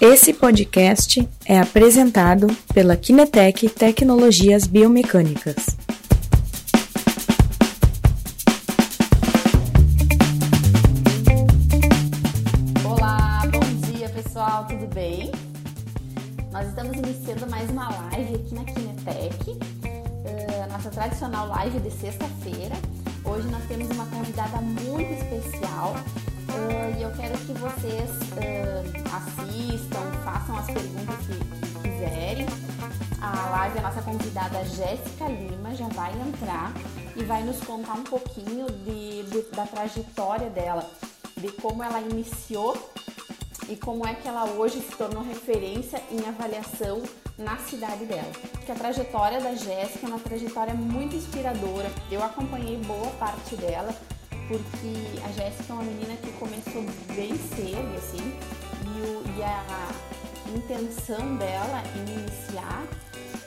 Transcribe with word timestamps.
Esse 0.00 0.32
podcast 0.32 1.28
é 1.44 1.58
apresentado 1.58 2.46
pela 2.72 2.96
Kinetec 2.96 3.68
Tecnologias 3.68 4.64
Biomecânicas. 4.64 5.56
Olá, 12.84 13.42
bom 13.50 13.90
dia 13.90 14.08
pessoal, 14.10 14.68
tudo 14.68 14.86
bem? 14.94 15.32
Nós 16.52 16.68
estamos 16.68 16.96
iniciando 16.96 17.50
mais 17.50 17.68
uma 17.68 17.88
live 17.88 18.36
aqui 18.36 18.54
na 18.54 18.64
Kinetec, 18.64 19.50
uh, 19.50 20.70
nossa 20.70 20.90
tradicional 20.90 21.48
live 21.48 21.80
de 21.80 21.90
sexta-feira. 21.90 22.76
Hoje 23.24 23.48
nós 23.48 23.64
temos 23.66 23.90
uma 23.90 24.06
convidada 24.06 24.60
muito 24.60 25.12
especial, 25.12 25.96
Uh, 26.48 26.98
e 26.98 27.02
eu 27.02 27.10
quero 27.12 27.36
que 27.38 27.52
vocês 27.52 28.10
uh, 28.32 28.57
assistam, 29.58 30.12
façam 30.24 30.56
as 30.56 30.66
perguntas 30.66 31.16
que, 31.26 31.34
que, 31.34 31.88
quiserem. 31.88 32.46
A 33.20 33.50
live, 33.50 33.78
a 33.78 33.82
nossa 33.82 34.02
convidada 34.02 34.64
Jéssica 34.64 35.26
Lima 35.26 35.74
já 35.74 35.88
vai 35.88 36.12
entrar 36.12 36.72
e 37.16 37.24
vai 37.24 37.42
nos 37.42 37.58
contar 37.64 37.94
um 37.94 38.04
pouquinho 38.04 38.66
de, 38.84 39.24
de, 39.24 39.42
da 39.50 39.66
trajetória 39.66 40.48
dela, 40.48 40.88
de 41.36 41.50
como 41.52 41.82
ela 41.82 42.00
iniciou 42.00 42.76
e 43.68 43.76
como 43.76 44.06
é 44.06 44.14
que 44.14 44.28
ela 44.28 44.44
hoje 44.44 44.80
se 44.80 44.96
tornou 44.96 45.22
referência 45.22 46.00
em 46.10 46.26
avaliação 46.28 47.02
na 47.36 47.56
cidade 47.58 48.06
dela. 48.06 48.30
Porque 48.52 48.70
a 48.70 48.76
trajetória 48.76 49.40
da 49.40 49.54
Jéssica 49.54 50.06
é 50.06 50.08
uma 50.08 50.20
trajetória 50.20 50.74
muito 50.74 51.16
inspiradora. 51.16 51.90
Eu 52.10 52.22
acompanhei 52.22 52.76
boa 52.78 53.10
parte 53.18 53.56
dela 53.56 53.92
porque 54.46 55.22
a 55.24 55.32
Jéssica 55.32 55.72
é 55.72 55.74
uma 55.74 55.82
menina 55.82 56.16
que 56.16 56.32
começou 56.32 56.82
bem 57.14 57.36
cedo, 57.36 57.96
assim, 57.96 58.32
e, 58.98 59.38
e 59.38 59.42
a 59.42 59.88
intenção 60.54 61.36
dela 61.36 61.82
em 61.96 62.20
iniciar 62.20 62.82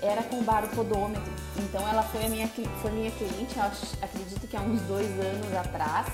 era 0.02 0.24
com 0.24 0.40
o 0.40 0.44
baropodômetro. 0.44 1.32
Então 1.58 1.88
ela 1.88 2.04
foi 2.04 2.26
a 2.26 2.30
minha, 2.30 2.48
foi 2.48 2.92
minha 2.92 3.12
cliente, 3.12 3.60
acredito 4.02 4.48
que 4.48 4.58
há 4.58 4.62
uns 4.62 4.82
dois 4.82 5.10
anos 5.20 5.56
atrás, 5.56 6.08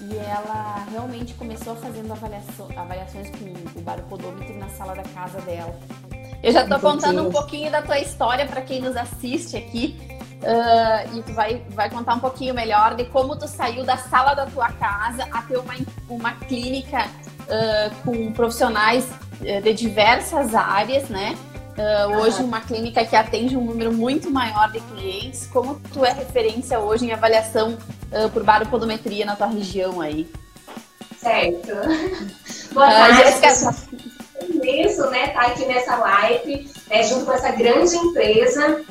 e 0.00 0.16
ela 0.16 0.86
realmente 0.90 1.34
começou 1.34 1.76
fazendo 1.76 2.12
avaliação, 2.12 2.68
avaliações 2.74 3.28
com 3.30 3.78
o 3.78 3.82
baropodômetro 3.82 4.58
na 4.58 4.68
sala 4.70 4.94
da 4.94 5.02
casa 5.02 5.40
dela. 5.42 5.78
Eu 6.42 6.52
já 6.52 6.62
estou 6.62 6.80
contando 6.80 7.26
um 7.26 7.30
pouquinho 7.30 7.70
da 7.70 7.82
tua 7.82 7.98
história 7.98 8.46
para 8.46 8.62
quem 8.62 8.80
nos 8.80 8.96
assiste 8.96 9.56
aqui, 9.56 9.98
Uh, 10.40 11.18
e 11.18 11.22
tu 11.22 11.34
vai, 11.34 11.62
vai 11.68 11.90
contar 11.90 12.14
um 12.14 12.18
pouquinho 12.18 12.54
melhor 12.54 12.94
de 12.94 13.04
como 13.04 13.36
tu 13.36 13.46
saiu 13.46 13.84
da 13.84 13.98
sala 13.98 14.32
da 14.32 14.46
tua 14.46 14.72
casa 14.72 15.28
até 15.30 15.58
uma, 15.58 15.74
uma 16.08 16.32
clínica 16.32 17.06
uh, 17.50 17.94
com 18.04 18.32
profissionais 18.32 19.04
uh, 19.04 19.62
de 19.62 19.74
diversas 19.74 20.54
áreas, 20.54 21.08
né? 21.08 21.36
hoje 22.20 22.42
uma 22.42 22.60
clínica 22.60 23.02
que 23.06 23.16
atende 23.16 23.56
um 23.56 23.64
número 23.64 23.90
muito 23.90 24.30
maior 24.30 24.70
de 24.70 24.80
clientes. 24.80 25.46
Como 25.46 25.80
tu 25.94 26.04
é 26.04 26.12
referência 26.12 26.78
hoje 26.78 27.06
em 27.06 27.12
avaliação 27.12 27.78
por 28.34 28.44
baropodometria 28.44 29.24
na 29.24 29.34
tua 29.34 29.46
região 29.46 29.98
aí? 29.98 30.30
Certo. 31.16 31.68
Boa 32.74 32.86
tarde, 32.86 33.40
Jéssica. 33.40 33.74
É 34.34 34.44
imenso, 34.44 35.08
né, 35.08 35.28
estar 35.28 35.40
tá 35.40 35.46
aqui 35.46 35.64
nessa 35.64 35.96
live, 35.96 36.70
né, 36.90 37.02
junto 37.04 37.24
com 37.24 37.32
essa 37.32 37.52
grande 37.52 37.96
empresa 37.96 38.84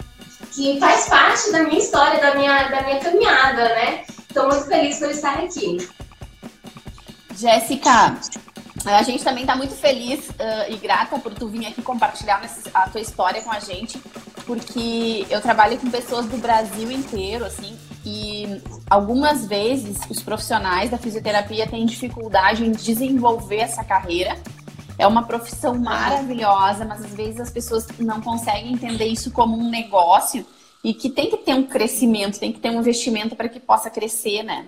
que 0.52 0.80
faz 0.80 1.08
parte 1.08 1.52
da 1.52 1.64
minha 1.64 1.80
história, 1.80 2.20
da 2.20 2.36
minha, 2.36 2.70
da 2.70 2.82
minha 2.84 3.00
caminhada, 3.00 3.64
né? 3.70 4.04
Estou 4.28 4.48
muito 4.48 4.66
feliz 4.66 5.00
por 5.00 5.10
estar 5.10 5.40
aqui. 5.40 5.78
Jéssica, 7.36 8.18
a 8.86 9.04
gente 9.04 9.24
também 9.24 9.44
está 9.44 9.56
muito 9.56 9.74
feliz 9.74 10.30
uh, 10.30 10.72
e 10.72 10.78
grata 10.78 11.20
por 11.20 11.34
tu 11.34 11.48
vir 11.48 11.68
aqui 11.68 11.82
compartilhar 11.82 12.42
a 12.74 12.90
tua 12.90 13.02
história 13.02 13.42
com 13.42 13.52
a 13.52 13.60
gente, 13.60 14.00
porque 14.45 15.26
eu 15.30 15.42
trabalho 15.42 15.78
com 15.78 15.90
pessoas 15.90 16.26
do 16.26 16.38
Brasil 16.38 16.92
inteiro, 16.92 17.45
assim, 17.45 17.78
e 18.06 18.62
algumas 18.89 19.45
vezes 19.45 20.00
os 20.10 20.22
profissionais 20.23 20.89
da 20.89 20.98
fisioterapia 20.98 21.68
têm 21.68 21.86
dificuldade 21.86 22.66
em 22.66 22.72
desenvolver 22.72 23.58
essa 23.58 23.84
carreira 23.84 24.38
é 25.00 25.08
uma 25.08 25.23
profissão 25.23 25.76
maravilhosa, 25.80 26.84
mas 26.84 27.04
às 27.04 27.14
vezes 27.14 27.39
as 27.39 27.50
pessoas 27.50 27.88
não 27.98 28.20
conseguem 28.20 28.73
entender 28.73 29.06
isso 29.06 29.32
como 29.32 29.58
um 29.58 29.70
negócio 29.70 30.45
e 30.84 30.94
que 30.94 31.10
tem 31.10 31.30
que 31.30 31.38
ter 31.38 31.54
um 31.54 31.64
crescimento, 31.64 32.38
tem 32.38 32.52
que 32.52 32.60
ter 32.60 32.70
um 32.70 32.80
investimento 32.80 33.34
para 33.34 33.48
que 33.48 33.62
possa 33.62 33.89
crescer, 33.89 34.44
né? 34.44 34.66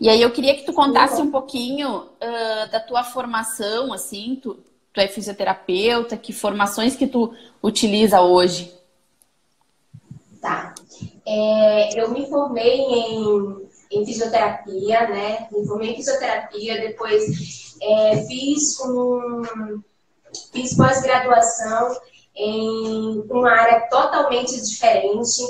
E 0.00 0.08
aí 0.08 0.20
eu 0.20 0.30
queria 0.30 0.54
que 0.54 0.64
tu 0.64 0.72
contasse 0.72 1.20
um 1.20 1.30
pouquinho 1.30 1.90
uh, 1.90 2.70
da 2.70 2.80
tua 2.80 3.04
formação, 3.04 3.92
assim, 3.92 4.38
tu, 4.42 4.58
tu 4.92 5.00
é 5.00 5.06
fisioterapeuta, 5.06 6.16
que 6.16 6.32
formações 6.32 6.96
que 6.96 7.06
tu 7.06 7.32
utiliza 7.62 8.20
hoje? 8.20 8.72
Tá. 10.40 10.74
É, 11.24 12.00
eu 12.00 12.10
me 12.10 12.28
formei 12.28 12.80
em, 12.80 13.68
em 13.92 14.04
fisioterapia, 14.04 15.08
né? 15.08 15.46
Me 15.52 15.64
formei 15.66 15.90
em 15.90 15.96
fisioterapia, 15.96 16.80
depois 16.80 17.76
é, 17.80 18.24
fiz 18.26 18.80
um 18.80 19.42
fiz 20.52 20.74
pós-graduação 20.76 21.96
em 22.34 23.20
uma 23.30 23.50
área 23.50 23.80
totalmente 23.88 24.60
diferente, 24.60 25.42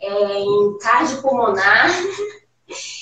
é, 0.00 0.38
em 0.40 0.78
cardiopulmonar. 0.78 1.90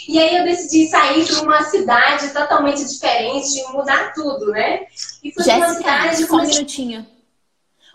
E 0.08 0.18
aí 0.18 0.36
eu 0.36 0.44
decidi 0.44 0.88
sair 0.88 1.26
para 1.26 1.42
uma 1.42 1.62
cidade 1.64 2.32
totalmente 2.32 2.84
diferente, 2.84 3.62
mudar 3.72 4.12
tudo, 4.14 4.46
né? 4.52 4.86
E 5.22 5.32
fui 5.32 5.44
Jéssica, 5.44 5.66
uma 5.66 5.74
cidade 5.74 6.26
só 6.26 6.36
um 6.36 6.46
minutinho. 6.46 7.06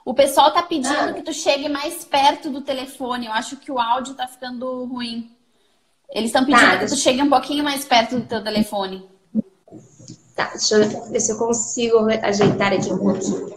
O 0.05 0.13
pessoal 0.13 0.51
tá 0.53 0.61
pedindo 0.61 0.93
ah. 0.93 1.13
que 1.13 1.21
tu 1.21 1.33
chegue 1.33 1.69
mais 1.69 2.03
perto 2.03 2.49
do 2.49 2.61
telefone. 2.61 3.25
Eu 3.25 3.31
acho 3.31 3.57
que 3.57 3.71
o 3.71 3.79
áudio 3.79 4.13
tá 4.13 4.27
ficando 4.27 4.85
ruim. 4.85 5.31
Eles 6.09 6.29
estão 6.29 6.45
pedindo 6.45 6.71
tá, 6.71 6.77
que 6.77 6.85
tu 6.85 6.95
chegue 6.95 7.21
um 7.21 7.29
pouquinho 7.29 7.63
mais 7.63 7.85
perto 7.85 8.19
do 8.19 8.25
teu 8.25 8.43
telefone. 8.43 9.09
Tá, 10.35 10.49
deixa 10.49 10.75
eu 10.75 11.09
ver 11.09 11.19
se 11.19 11.31
eu 11.31 11.37
consigo 11.37 11.97
ajeitar 12.21 12.73
aqui 12.73 12.91
um 12.91 12.97
pouquinho. 12.97 13.47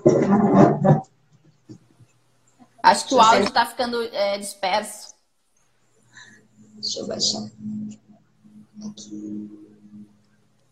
Acho 2.82 3.04
que 3.06 3.14
deixa 3.14 3.16
o 3.16 3.20
áudio 3.20 3.48
está 3.48 3.66
ficando 3.66 4.02
é, 4.04 4.38
disperso. 4.38 5.14
Deixa 6.76 7.00
eu 7.00 7.06
baixar. 7.08 7.42
Aqui. 8.84 9.50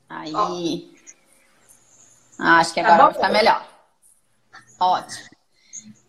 Aí. 0.08 0.94
Ah, 2.38 2.58
acho 2.58 2.74
que 2.74 2.82
tá 2.82 2.88
agora 2.88 2.98
tá 2.98 3.04
vai 3.04 3.14
ficar 3.14 3.32
melhor. 3.32 3.68
Ótimo. 4.78 5.28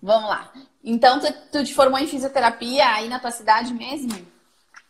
Vamos 0.01 0.29
lá. 0.29 0.51
Então, 0.83 1.19
tu, 1.19 1.31
tu 1.51 1.63
te 1.63 1.73
formou 1.73 1.99
em 1.99 2.07
fisioterapia 2.07 2.87
aí 2.87 3.09
na 3.09 3.19
tua 3.19 3.31
cidade 3.31 3.73
mesmo? 3.73 4.25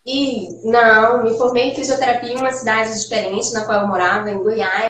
E 0.05 0.49
não, 0.63 1.23
me 1.23 1.37
formei 1.37 1.71
em 1.71 1.75
fisioterapia 1.75 2.33
em 2.33 2.37
uma 2.37 2.51
cidade 2.51 2.99
diferente 2.99 3.53
na 3.53 3.65
qual 3.65 3.81
eu 3.81 3.87
morava, 3.87 4.29
em 4.29 4.37
Goiás. 4.37 4.89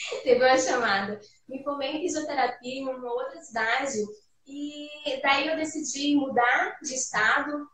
Teve 0.22 0.44
uma 0.44 0.58
chamada. 0.58 1.20
Me 1.48 1.62
formei 1.62 1.96
em 1.96 2.00
fisioterapia 2.00 2.80
em 2.80 2.88
uma 2.88 3.12
outra 3.12 3.40
cidade 3.42 3.98
e 4.46 4.88
daí 5.22 5.48
eu 5.48 5.56
decidi 5.56 6.16
mudar 6.16 6.78
de 6.82 6.94
estado. 6.94 7.68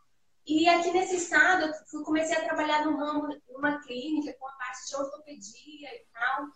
E 0.45 0.67
aqui 0.69 0.91
nesse 0.91 1.17
estado 1.17 1.71
eu 1.93 2.03
comecei 2.03 2.37
a 2.37 2.45
trabalhar 2.45 2.85
no 2.85 2.97
ramo, 2.97 3.27
numa 3.49 3.81
clínica 3.81 4.33
com 4.39 4.47
a 4.47 4.53
parte 4.53 4.87
de 4.87 4.95
ortopedia 4.95 5.89
e 5.89 6.05
tal. 6.13 6.47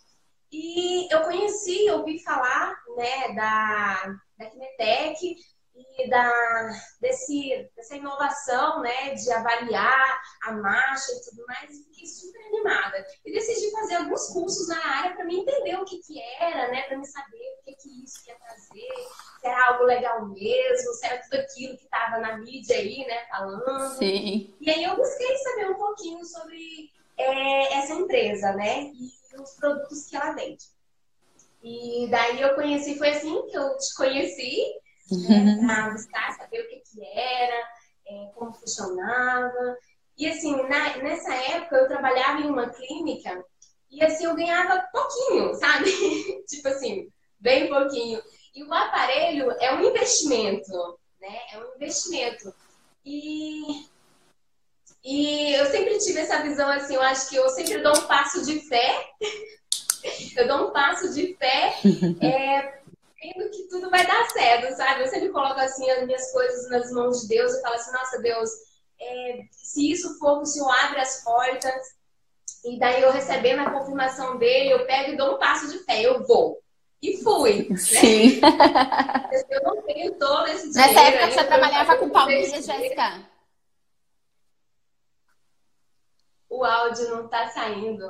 E 0.52 1.14
eu 1.14 1.22
conheci, 1.24 1.90
ouvi 1.90 2.22
falar 2.24 2.76
né, 2.96 3.34
da, 3.34 4.16
da 4.38 4.46
Kinetec, 4.50 5.36
e 5.98 6.10
da, 6.10 6.72
desse, 7.00 7.70
dessa 7.76 7.96
inovação, 7.96 8.82
né, 8.82 9.14
de 9.14 9.32
avaliar 9.32 10.22
a 10.44 10.52
marcha 10.54 11.12
e 11.12 11.30
tudo 11.30 11.46
mais, 11.48 11.78
fiquei 11.86 12.08
super 12.08 12.40
animada. 12.48 13.06
E 13.26 13.32
decidi 13.32 13.72
fazer 13.72 13.96
alguns 13.96 14.28
cursos 14.28 14.68
na 14.68 14.86
área 14.98 15.16
para 15.16 15.26
me 15.26 15.40
entender 15.40 15.76
o 15.76 15.86
que 15.86 16.00
que 16.00 16.22
era, 16.40 16.70
né, 16.70 16.84
para 16.84 16.98
me 16.98 17.06
saber 17.06 17.58
o 17.60 17.64
que 17.64 17.76
que 17.76 18.04
isso 18.04 18.28
ia 18.28 18.36
trazer, 18.36 18.90
se 19.40 19.48
era 19.48 19.68
algo 19.68 19.84
legal 19.86 20.26
mesmo, 20.28 20.94
se 20.94 21.06
era 21.06 21.22
tudo 21.22 21.36
aquilo 21.36 21.78
que 21.78 21.84
estava 21.84 22.20
na 22.20 22.38
mídia 22.38 22.76
aí, 22.76 23.06
né, 23.06 23.26
falando. 23.30 23.98
Sim. 23.98 24.54
E 24.60 24.70
aí 24.70 24.84
eu 24.84 24.96
busquei 24.96 25.38
saber 25.38 25.70
um 25.72 25.76
pouquinho 25.76 26.24
sobre 26.26 26.92
é, 27.18 27.78
essa 27.78 27.94
empresa, 27.94 28.54
né, 28.54 28.84
e 28.84 29.42
os 29.42 29.52
produtos 29.52 30.08
que 30.08 30.16
ela 30.16 30.34
vende. 30.34 30.66
E 31.64 32.08
daí 32.10 32.42
eu 32.42 32.56
conheci, 32.56 32.98
foi 32.98 33.10
assim 33.10 33.48
que 33.48 33.56
eu 33.56 33.78
te 33.78 33.94
conheci, 33.96 34.82
né, 35.18 35.60
para 35.66 35.90
buscar 35.92 36.32
saber 36.38 36.62
o 36.62 36.70
que, 36.70 36.78
que 36.78 37.06
era, 37.06 37.68
é, 38.08 38.32
como 38.36 38.54
funcionava. 38.54 39.78
E 40.18 40.28
assim, 40.28 40.56
na, 40.68 40.98
nessa 40.98 41.34
época 41.34 41.78
eu 41.78 41.88
trabalhava 41.88 42.42
em 42.42 42.48
uma 42.48 42.70
clínica 42.70 43.44
e 43.90 44.04
assim 44.04 44.26
eu 44.26 44.36
ganhava 44.36 44.88
pouquinho, 44.92 45.54
sabe? 45.56 45.92
tipo 46.48 46.68
assim, 46.70 47.10
bem 47.40 47.68
pouquinho. 47.68 48.22
E 48.56 48.64
o 48.64 48.74
aparelho 48.74 49.52
é 49.60 49.74
um 49.74 49.84
investimento, 49.84 51.00
né? 51.20 51.40
É 51.54 51.60
um 51.60 51.76
investimento. 51.76 52.54
E, 53.06 53.86
e 55.04 55.54
eu 55.54 55.66
sempre 55.68 55.98
tive 56.00 56.20
essa 56.20 56.42
visão 56.42 56.70
assim, 56.70 56.96
eu 56.96 57.02
acho 57.02 57.30
que 57.30 57.36
eu 57.36 57.50
sempre 57.50 57.82
dou 57.82 57.98
um 57.98 58.08
passo 58.08 58.46
de 58.46 58.60
fé. 58.62 59.10
eu 60.38 60.48
dou 60.48 60.68
um 60.68 60.72
passo 60.72 61.14
de 61.14 61.36
fé, 61.36 61.76
é, 62.22 62.81
vendo 63.22 63.50
que 63.52 63.68
tudo 63.70 63.90
vai 63.90 64.06
dar 64.06 64.28
certo, 64.30 64.76
sabe? 64.76 65.02
Eu 65.02 65.08
sempre 65.08 65.30
coloco 65.30 65.60
assim 65.60 65.90
as 65.92 66.06
minhas 66.06 66.32
coisas 66.32 66.70
nas 66.70 66.92
mãos 66.92 67.22
de 67.22 67.28
Deus 67.28 67.54
e 67.54 67.62
falo 67.62 67.76
assim, 67.76 67.92
nossa 67.92 68.20
Deus, 68.20 68.50
é, 69.00 69.44
se 69.52 69.92
isso 69.92 70.18
for, 70.18 70.42
o 70.42 70.46
Senhor 70.46 70.70
abre 70.84 71.00
as 71.00 71.24
portas. 71.24 72.02
E 72.66 72.78
daí 72.80 73.02
eu 73.02 73.12
recebendo 73.12 73.60
a 73.60 73.72
confirmação 73.72 74.38
dele, 74.38 74.72
eu 74.72 74.86
pego 74.86 75.12
e 75.12 75.18
dou 75.18 75.36
um 75.36 75.40
passo 75.40 75.72
de 75.72 75.80
fé, 75.84 76.02
eu 76.02 76.26
vou. 76.26 76.60
E 77.02 77.18
fui. 77.24 77.68
Né? 77.70 77.78
Sim. 77.78 78.40
Né? 78.40 79.44
eu 79.50 79.64
não 79.64 79.82
tenho 79.84 80.14
todo 80.20 80.48
esse 80.48 80.72
dinheiro. 80.72 80.94
Nessa 80.94 81.08
época 81.08 81.32
você 81.32 81.44
trabalhava 81.46 81.98
com 81.98 82.10
palmilhas, 82.10 82.66
Jéssica? 82.66 83.28
O 86.48 86.64
áudio 86.64 87.10
não 87.10 87.28
tá 87.28 87.48
saindo. 87.50 88.08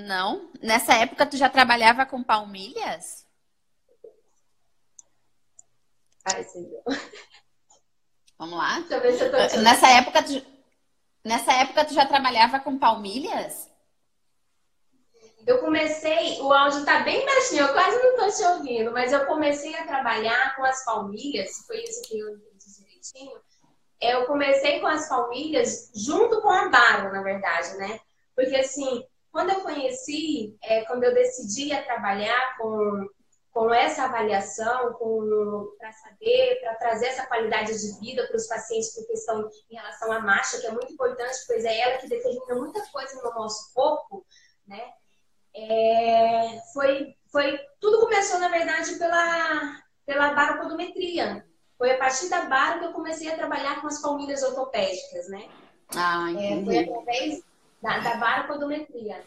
Não? 0.00 0.50
Nessa 0.62 0.94
época 0.94 1.26
tu 1.26 1.36
já 1.36 1.48
trabalhava 1.48 2.06
com 2.06 2.22
palmilhas? 2.22 3.26
Ai, 6.24 6.44
senhor. 6.44 6.82
Vamos 8.38 8.56
lá? 8.56 8.80
Deixa 8.80 8.94
eu 8.94 9.00
ver 9.00 9.12
se 9.14 9.24
eu 9.24 9.30
tô 9.30 9.60
Nessa 9.60 9.88
época 9.88 10.22
tu... 10.22 10.46
Nessa 11.24 11.52
época 11.52 11.84
tu 11.84 11.94
já 11.94 12.06
trabalhava 12.06 12.60
com 12.60 12.78
palmilhas? 12.78 13.68
Eu 15.46 15.58
comecei, 15.58 16.40
o 16.40 16.52
áudio 16.52 16.84
tá 16.84 17.00
bem 17.00 17.24
baixinho, 17.24 17.62
eu 17.62 17.72
quase 17.72 17.96
não 17.98 18.16
tô 18.16 18.30
te 18.30 18.42
ouvindo, 18.44 18.92
mas 18.92 19.12
eu 19.12 19.26
comecei 19.26 19.74
a 19.74 19.86
trabalhar 19.86 20.54
com 20.54 20.64
as 20.64 20.84
palmilhas, 20.84 21.64
foi 21.66 21.82
isso 21.82 22.02
que 22.02 22.18
eu 22.18 22.28
entendi 22.28 22.72
direitinho. 22.78 23.40
Eu 24.00 24.26
comecei 24.26 24.80
com 24.80 24.86
as 24.86 25.08
palmilhas 25.08 25.90
junto 25.94 26.40
com 26.40 26.50
a 26.50 26.68
Baro, 26.68 27.12
na 27.12 27.22
verdade, 27.22 27.76
né? 27.76 28.00
Porque 28.34 28.54
assim, 28.54 29.04
quando 29.32 29.50
eu 29.50 29.60
conheci, 29.60 30.56
é, 30.62 30.84
quando 30.84 31.04
eu 31.04 31.14
decidi 31.14 31.72
a 31.72 31.84
trabalhar 31.84 32.56
com, 32.58 33.08
com 33.52 33.72
essa 33.72 34.04
avaliação, 34.04 34.94
para 35.78 35.92
saber, 35.92 36.60
para 36.60 36.74
trazer 36.76 37.06
essa 37.06 37.26
qualidade 37.26 37.72
de 37.80 38.00
vida 38.00 38.26
para 38.26 38.36
os 38.36 38.46
pacientes 38.46 38.94
por 38.94 39.06
questão 39.06 39.48
em 39.70 39.76
relação 39.76 40.12
à 40.12 40.20
marcha, 40.20 40.60
que 40.60 40.66
é 40.66 40.72
muito 40.72 40.92
importante, 40.92 41.38
pois 41.46 41.64
é 41.64 41.80
ela 41.80 41.98
que 41.98 42.08
determina 42.08 42.54
muita 42.56 42.84
coisa 42.90 43.20
no 43.22 43.30
nosso 43.30 43.72
corpo, 43.72 44.24
né? 44.66 44.92
É, 45.54 46.60
foi, 46.72 47.14
foi, 47.30 47.58
tudo 47.80 48.00
começou, 48.00 48.38
na 48.38 48.48
verdade, 48.48 48.96
pela, 48.96 49.80
pela 50.06 50.34
baropodometria. 50.34 51.44
Foi 51.76 51.92
a 51.92 51.98
partir 51.98 52.28
da 52.28 52.42
baro 52.42 52.80
que 52.80 52.86
eu 52.86 52.92
comecei 52.92 53.32
a 53.32 53.36
trabalhar 53.36 53.80
com 53.80 53.86
as 53.86 54.02
palmilhas 54.02 54.42
ortopédicas, 54.42 55.28
né? 55.28 55.48
Ah, 55.96 56.30
é, 56.32 56.62
foi 56.64 56.78
através 56.78 57.42
da, 57.82 57.98
da 57.98 58.16
baropodometria. 58.16 59.24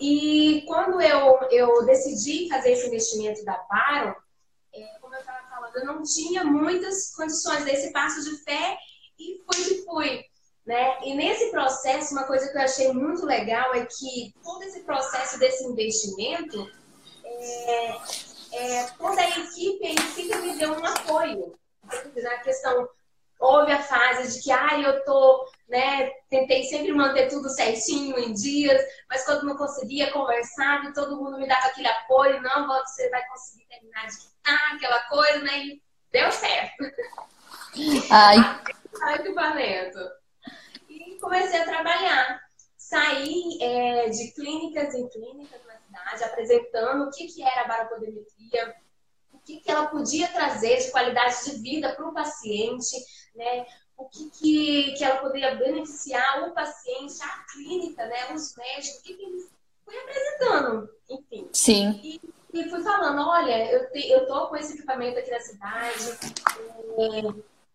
E 0.00 0.64
quando 0.66 1.00
eu, 1.00 1.40
eu 1.50 1.84
decidi 1.84 2.48
fazer 2.48 2.72
esse 2.72 2.86
investimento 2.86 3.44
da 3.44 3.56
baro, 3.68 4.16
é, 4.72 4.98
como 5.00 5.14
eu 5.14 5.20
estava 5.20 5.46
falando, 5.48 5.76
eu 5.76 5.84
não 5.84 6.02
tinha 6.02 6.42
muitas 6.42 7.14
condições 7.14 7.64
desse 7.64 7.92
passo 7.92 8.22
de 8.24 8.42
fé 8.42 8.78
e 9.18 9.42
fui 9.44 9.64
que 9.64 9.84
fui. 9.84 10.24
Né? 10.64 11.04
E 11.04 11.14
nesse 11.14 11.50
processo, 11.50 12.12
uma 12.12 12.24
coisa 12.24 12.48
que 12.50 12.56
eu 12.56 12.62
achei 12.62 12.92
muito 12.92 13.26
legal 13.26 13.74
é 13.74 13.84
que 13.84 14.34
todo 14.42 14.62
esse 14.62 14.80
processo 14.80 15.38
desse 15.38 15.64
investimento, 15.64 16.70
é, 17.24 17.96
é, 18.52 18.86
toda 18.96 19.20
a 19.20 19.28
equipe 19.28 19.86
em 19.86 19.98
si 19.98 20.34
me 20.36 20.56
deu 20.56 20.72
um 20.72 20.84
apoio. 20.84 21.58
Na 22.22 22.38
questão, 22.38 22.88
houve 23.38 23.72
a 23.72 23.82
fase 23.82 24.32
de 24.32 24.44
que, 24.44 24.52
ah, 24.52 24.78
eu 24.80 25.04
tô, 25.04 25.46
né, 25.70 26.10
tentei 26.28 26.64
sempre 26.64 26.92
manter 26.92 27.28
tudo 27.28 27.48
certinho 27.48 28.18
em 28.18 28.34
dias, 28.34 28.82
mas 29.08 29.24
quando 29.24 29.46
não 29.46 29.56
conseguia 29.56 30.12
conversar, 30.12 30.84
e 30.84 30.92
todo 30.92 31.16
mundo 31.16 31.38
me 31.38 31.48
dava 31.48 31.66
aquele 31.66 31.88
apoio, 31.88 32.42
não, 32.42 32.66
você 32.66 33.08
vai 33.08 33.26
conseguir 33.28 33.64
terminar 33.66 34.06
de 34.06 34.18
quitar 34.18 34.74
aquela 34.74 35.00
coisa, 35.08 35.38
né, 35.38 35.58
e 35.58 35.82
deu 36.12 36.30
certo. 36.30 36.84
Ai. 38.10 38.36
Ai, 39.02 39.14
equipamento 39.14 40.20
comecei 41.20 41.60
a 41.60 41.64
trabalhar. 41.64 42.40
Saí 42.76 43.58
é, 43.60 44.08
de 44.08 44.32
clínicas 44.32 44.94
em 44.94 45.08
clínicas 45.08 45.60
na 45.64 45.76
cidade, 45.78 46.24
apresentando 46.24 47.04
o 47.04 47.10
que, 47.10 47.28
que 47.28 47.42
era 47.42 47.62
a 47.62 47.68
baropodemetria, 47.68 48.74
o 49.32 49.38
que, 49.38 49.60
que 49.60 49.70
ela 49.70 49.86
podia 49.86 50.26
trazer 50.28 50.78
de 50.78 50.90
qualidade 50.90 51.44
de 51.44 51.62
vida 51.62 51.94
para 51.94 52.08
o 52.08 52.12
paciente, 52.12 52.96
né? 53.34 53.64
O 54.00 54.08
que, 54.08 54.30
que, 54.30 54.92
que 54.94 55.04
ela 55.04 55.20
poderia 55.20 55.54
beneficiar 55.54 56.48
o 56.48 56.52
paciente, 56.52 57.22
a 57.22 57.44
clínica, 57.52 58.06
né? 58.06 58.32
os 58.34 58.56
médicos, 58.56 58.98
o 58.98 59.02
que, 59.02 59.14
que 59.14 59.22
eles 59.22 59.50
fui 59.84 59.94
apresentando, 59.98 60.90
enfim. 61.08 61.48
Sim. 61.52 62.00
E, 62.02 62.20
e 62.54 62.70
fui 62.70 62.82
falando, 62.82 63.28
olha, 63.28 63.70
eu, 63.70 63.90
te, 63.90 64.08
eu 64.08 64.26
tô 64.26 64.48
com 64.48 64.56
esse 64.56 64.74
equipamento 64.74 65.18
aqui 65.18 65.30
na 65.30 65.40
cidade, 65.40 66.18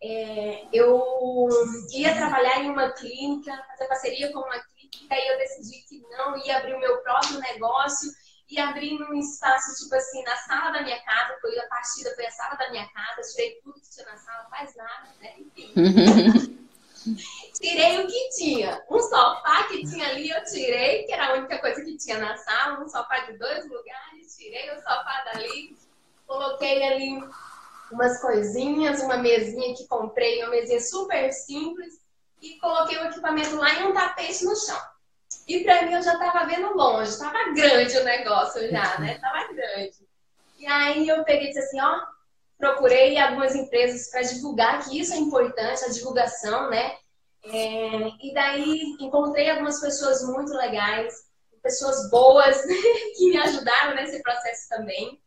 é, 0.01 0.07
é, 0.07 0.67
eu 0.73 1.47
ia 1.91 2.15
trabalhar 2.15 2.63
em 2.63 2.71
uma 2.71 2.89
clínica, 2.91 3.51
fazer 3.69 3.87
parceria 3.87 4.33
com 4.33 4.39
uma 4.39 4.59
clínica, 4.59 5.15
e 5.15 5.31
eu 5.31 5.37
decidi 5.37 5.81
que 5.87 6.01
não, 6.09 6.37
ia 6.43 6.57
abrir 6.57 6.73
o 6.73 6.79
meu 6.79 6.97
próprio 7.03 7.39
negócio 7.39 8.11
e 8.49 8.59
abrir 8.59 8.99
num 8.99 9.13
espaço, 9.15 9.83
tipo 9.83 9.95
assim, 9.95 10.23
na 10.23 10.35
sala 10.37 10.71
da 10.71 10.83
minha 10.83 10.99
casa, 11.03 11.37
foi 11.41 11.57
a 11.57 11.67
partida, 11.67 12.13
foi 12.15 12.25
a 12.25 12.31
sala 12.31 12.55
da 12.55 12.69
minha 12.69 12.87
casa, 12.89 13.21
tirei 13.31 13.59
tudo 13.63 13.81
que 13.81 13.89
tinha 13.89 14.05
na 14.05 14.17
sala, 14.17 14.47
faz 14.49 14.75
nada, 14.75 15.09
né? 15.19 15.33
Enfim. 15.39 15.73
tirei 17.59 18.03
o 18.03 18.07
que 18.07 18.29
tinha. 18.29 18.83
Um 18.89 18.99
sofá 18.99 19.67
que 19.67 19.83
tinha 19.89 20.07
ali, 20.09 20.29
eu 20.29 20.43
tirei, 20.45 21.03
que 21.03 21.13
era 21.13 21.27
a 21.27 21.33
única 21.35 21.57
coisa 21.59 21.83
que 21.83 21.97
tinha 21.97 22.19
na 22.19 22.37
sala, 22.37 22.83
um 22.83 22.87
sofá 22.87 23.19
de 23.25 23.37
dois 23.37 23.67
lugares, 23.67 24.37
tirei 24.37 24.71
o 24.71 24.75
sofá 24.75 25.23
dali, 25.25 25.75
coloquei 26.27 26.83
ali 26.83 27.27
umas 27.91 28.21
coisinhas, 28.21 29.01
uma 29.01 29.17
mesinha 29.17 29.75
que 29.75 29.87
comprei, 29.87 30.41
uma 30.43 30.51
mesinha 30.51 30.81
super 30.81 31.31
simples, 31.31 31.99
e 32.41 32.59
coloquei 32.59 32.97
o 32.97 33.05
equipamento 33.05 33.55
lá 33.55 33.73
e 33.73 33.83
um 33.83 33.93
tapete 33.93 34.45
no 34.45 34.55
chão. 34.55 34.79
E 35.47 35.63
para 35.63 35.83
mim 35.83 35.93
eu 35.93 36.01
já 36.01 36.13
estava 36.13 36.45
vendo 36.45 36.73
longe, 36.73 37.09
estava 37.09 37.53
grande 37.53 37.97
o 37.97 38.03
negócio 38.03 38.69
já, 38.69 38.97
né? 38.99 39.19
Tava 39.19 39.53
grande. 39.53 39.95
E 40.57 40.65
aí 40.65 41.07
eu 41.07 41.23
peguei 41.23 41.45
e 41.45 41.47
disse 41.49 41.59
assim, 41.59 41.81
ó, 41.81 42.01
procurei 42.57 43.17
algumas 43.17 43.55
empresas 43.55 44.09
para 44.09 44.21
divulgar 44.21 44.83
que 44.83 44.99
isso 44.99 45.13
é 45.13 45.17
importante, 45.17 45.83
a 45.83 45.89
divulgação, 45.89 46.69
né? 46.69 46.97
É, 47.43 48.09
e 48.23 48.33
daí 48.33 48.95
encontrei 48.99 49.49
algumas 49.51 49.79
pessoas 49.79 50.23
muito 50.23 50.51
legais, 50.53 51.13
pessoas 51.61 52.09
boas 52.09 52.59
que 53.15 53.29
me 53.29 53.37
ajudaram 53.37 53.95
nesse 53.95 54.21
processo 54.23 54.67
também 54.69 55.21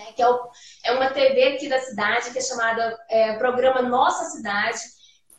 né, 0.00 0.12
que 0.12 0.22
é, 0.22 0.28
o, 0.28 0.50
é, 0.84 0.92
uma 0.92 1.10
TV 1.10 1.54
aqui 1.54 1.68
da 1.68 1.78
cidade, 1.80 2.30
que 2.30 2.38
é 2.38 2.42
chamada 2.42 2.98
é, 3.08 3.36
Programa 3.36 3.82
Nossa 3.82 4.24
Cidade. 4.36 4.80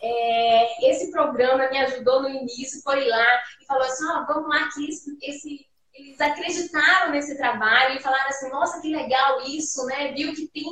É, 0.04 0.90
esse 0.90 1.12
programa 1.12 1.70
me 1.70 1.78
ajudou 1.78 2.24
no 2.24 2.30
início, 2.30 2.82
foi 2.82 3.08
lá 3.08 3.42
e 3.62 3.66
falou 3.66 3.84
assim, 3.84 4.06
ó, 4.06 4.22
oh, 4.22 4.26
vamos 4.34 4.50
lá 4.50 4.68
que 4.74 4.90
esse, 4.90 5.18
esse, 5.22 5.66
eles 5.94 6.20
acreditaram 6.20 7.12
nesse 7.12 7.38
trabalho 7.38 7.96
e 7.96 8.02
falaram 8.02 8.30
assim, 8.30 8.50
nossa, 8.50 8.82
que 8.82 8.96
legal 8.96 9.42
isso, 9.42 9.86
né? 9.86 10.12
Viu 10.14 10.34
que 10.34 10.48
tem 10.48 10.64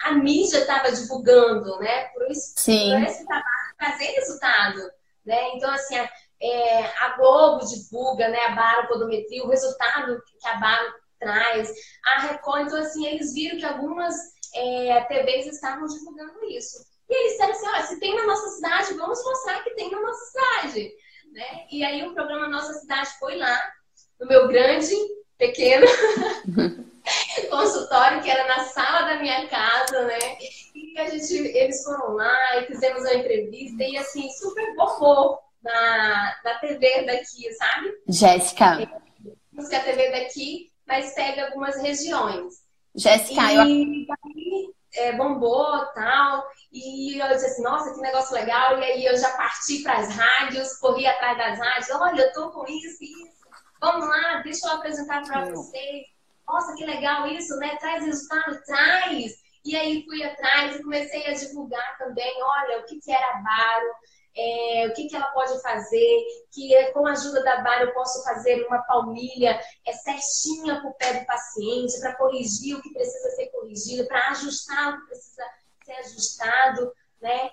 a 0.00 0.12
mídia 0.12 0.58
estava 0.58 0.92
divulgando, 0.92 1.78
né? 1.78 2.04
Por 2.08 2.30
isso, 2.30 2.54
Sim. 2.56 2.92
por 2.92 3.02
esse 3.02 3.26
trabalho 3.26 3.74
trazer 3.76 4.06
resultado, 4.12 4.80
né? 5.24 5.54
Então 5.54 5.70
assim, 5.70 5.96
a, 5.96 6.08
é, 6.40 6.86
a 7.04 7.16
Globo 7.16 7.66
divulga, 7.66 8.28
né? 8.28 8.38
A 8.46 8.54
baropodometria, 8.54 9.44
o 9.44 9.48
resultado 9.48 10.22
que 10.40 10.48
a 10.48 10.56
Baro 10.56 10.94
traz. 11.18 11.68
A 12.04 12.20
Record, 12.20 12.66
então 12.66 12.78
assim, 12.78 13.06
eles 13.06 13.34
viram 13.34 13.58
que 13.58 13.64
algumas 13.64 14.14
é, 14.54 15.00
TVs 15.04 15.46
estavam 15.46 15.86
divulgando 15.86 16.44
isso. 16.44 16.78
E 17.08 17.14
eles 17.14 17.32
disseram 17.32 17.52
assim, 17.52 17.68
olha, 17.68 17.82
se 17.86 18.00
tem 18.00 18.14
na 18.14 18.26
nossa 18.26 18.48
cidade, 18.50 18.94
vamos 18.94 19.24
mostrar 19.24 19.62
que 19.64 19.70
tem 19.70 19.90
na 19.90 20.00
nossa 20.00 20.24
cidade. 20.26 20.92
Né? 21.32 21.66
E 21.70 21.84
aí 21.84 22.06
o 22.06 22.14
programa 22.14 22.48
Nossa 22.48 22.72
Cidade 22.74 23.10
foi 23.18 23.36
lá, 23.36 23.72
no 24.18 24.26
meu 24.26 24.48
grande, 24.48 24.94
pequeno 25.36 25.86
consultório, 27.50 28.22
que 28.22 28.30
era 28.30 28.46
na 28.48 28.64
sala 28.64 29.02
da 29.02 29.20
minha 29.20 29.46
casa, 29.46 30.04
né? 30.04 30.18
E 30.74 30.98
a 30.98 31.08
gente, 31.08 31.34
eles 31.34 31.84
foram 31.84 32.14
lá 32.14 32.56
e 32.58 32.66
fizemos 32.66 33.02
uma 33.02 33.14
entrevista 33.14 33.84
e 33.84 33.96
assim, 33.96 34.28
super 34.30 34.74
bombou 34.74 35.38
na, 35.62 36.36
na 36.44 36.54
TV 36.58 37.04
daqui, 37.04 37.52
sabe? 37.52 37.92
Jéssica. 38.08 38.82
É, 38.82 39.76
a 39.76 39.80
TV 39.80 40.10
daqui 40.10 40.72
mas 40.88 41.14
pega 41.14 41.46
algumas 41.46 41.80
regiões. 41.82 42.54
Jéssica, 42.94 43.52
e 43.52 44.06
eu... 44.06 44.74
é, 44.98 45.12
bombou 45.12 45.86
tal, 45.94 46.46
e 46.72 47.18
eu 47.18 47.28
disse 47.28 47.46
assim, 47.46 47.62
nossa, 47.62 47.94
que 47.94 48.00
negócio 48.00 48.34
legal, 48.34 48.78
e 48.78 48.84
aí 48.84 49.04
eu 49.04 49.16
já 49.16 49.30
parti 49.36 49.82
para 49.82 49.98
as 49.98 50.14
rádios, 50.14 50.76
corri 50.78 51.06
atrás 51.06 51.38
das 51.38 51.58
rádios, 51.58 51.90
olha, 51.90 52.22
eu 52.22 52.32
tô 52.32 52.50
com 52.50 52.64
isso 52.66 53.02
e 53.02 53.12
isso, 53.12 53.38
vamos 53.80 54.06
lá, 54.06 54.42
deixa 54.42 54.66
eu 54.66 54.72
apresentar 54.72 55.22
para 55.22 55.44
vocês, 55.46 56.06
nossa, 56.46 56.74
que 56.74 56.84
legal 56.84 57.26
isso, 57.26 57.56
né, 57.56 57.76
traz 57.76 58.04
resultado, 58.04 58.58
traz, 58.64 59.32
E 59.64 59.76
aí 59.76 60.04
fui 60.04 60.22
atrás 60.22 60.76
e 60.76 60.82
comecei 60.82 61.26
a 61.26 61.34
divulgar 61.34 61.98
também, 61.98 62.42
olha, 62.42 62.80
o 62.80 62.84
que, 62.84 62.98
que 63.00 63.12
era 63.12 63.42
Baro, 63.42 63.94
é, 64.38 64.86
o 64.88 64.94
que, 64.94 65.08
que 65.08 65.16
ela 65.16 65.26
pode 65.32 65.60
fazer, 65.60 66.26
que 66.52 66.74
é, 66.74 66.92
com 66.92 67.06
a 67.06 67.12
ajuda 67.12 67.42
da 67.42 67.60
Baro 67.60 67.86
eu 67.86 67.94
posso 67.94 68.22
fazer 68.22 68.64
uma 68.66 68.78
palmilha 68.82 69.60
é, 69.84 69.92
certinha 69.92 70.80
para 70.80 70.90
o 70.90 70.94
pé 70.94 71.12
do 71.14 71.26
paciente, 71.26 71.98
para 72.00 72.14
corrigir 72.14 72.76
o 72.76 72.82
que 72.82 72.92
precisa 72.92 73.30
ser 73.30 73.37
corrigido, 73.68 74.06
para 74.06 74.30
ajustar 74.30 74.94
o 74.94 75.00
que 75.00 75.06
precisa 75.08 75.44
ser 75.84 75.92
ajustado, 75.92 76.92
né? 77.20 77.50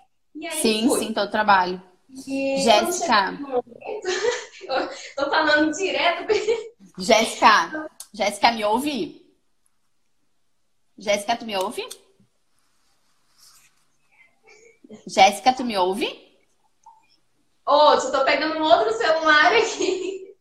sim, 0.61 0.87
fui. 0.87 0.99
sim, 0.99 1.13
todo 1.13 1.29
trabalho. 1.29 1.81
E 2.25 2.57
Jéssica. 2.57 3.33
Estou 4.61 5.29
falando 5.29 5.71
direto. 5.75 6.31
Jéssica, 6.97 7.89
Jéssica, 8.13 8.51
me 8.51 8.63
ouve? 8.63 9.25
Jéssica, 10.97 11.35
tu 11.35 11.45
me 11.45 11.57
ouve? 11.57 11.83
Jéssica, 15.07 15.51
tu 15.51 15.65
me 15.65 15.77
ouve? 15.77 16.07
Ô, 17.67 17.73
oh, 17.73 17.99
só 17.99 18.11
tô 18.11 18.23
pegando 18.23 18.59
um 18.59 18.63
outro 18.63 18.93
celular 18.93 19.53
aqui. 19.53 20.35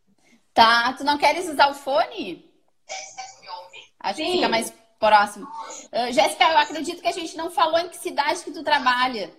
Tá, 0.53 0.93
tu 0.93 1.03
não 1.03 1.19
queres 1.19 1.49
usar 1.49 1.71
o 1.71 1.75
fone? 1.75 2.49
Jéssica, 2.89 3.23
tu 3.35 3.41
me 3.41 3.49
ouve? 3.49 3.93
Acho 3.99 4.17
Sim. 4.17 4.25
que 4.27 4.33
fica 4.33 4.49
mais 4.49 4.84
próximo. 4.99 5.47
Uh, 5.93 6.13
Jéssica, 6.13 6.45
eu 6.45 6.59
acredito 6.59 7.03
que 7.03 7.09
a 7.09 7.13
gente 7.13 7.37
não 7.37 7.51
falou 7.51 7.79
em 7.79 7.89
que 7.89 7.97
cidade 7.97 8.43
que 8.43 8.53
tu 8.53 8.63
trabalha. 8.63 9.33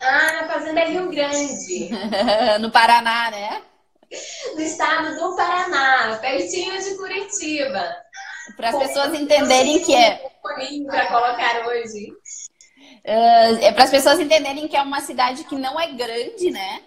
Ah, 0.00 0.32
na 0.32 0.48
Fazenda 0.48 0.84
Rio 0.84 1.10
Grande. 1.10 1.88
no 2.60 2.70
Paraná, 2.70 3.30
né? 3.30 3.62
No 4.54 4.60
estado 4.60 5.16
do 5.18 5.34
Paraná, 5.34 6.18
pertinho 6.20 6.78
de 6.78 6.96
Curitiba. 6.96 7.96
Para 8.54 8.68
as 8.68 8.78
pessoas 8.78 9.14
entenderem 9.14 9.82
que 9.82 9.94
é. 9.94 10.30
Para 10.42 11.06
colocar 11.06 11.66
hoje. 11.66 12.12
Uh, 13.06 13.56
é 13.62 13.72
para 13.72 13.84
as 13.84 13.90
pessoas 13.90 14.20
entenderem 14.20 14.68
que 14.68 14.76
é 14.76 14.82
uma 14.82 15.00
cidade 15.00 15.44
que 15.44 15.54
não 15.54 15.80
é 15.80 15.90
grande, 15.92 16.50
né? 16.50 16.82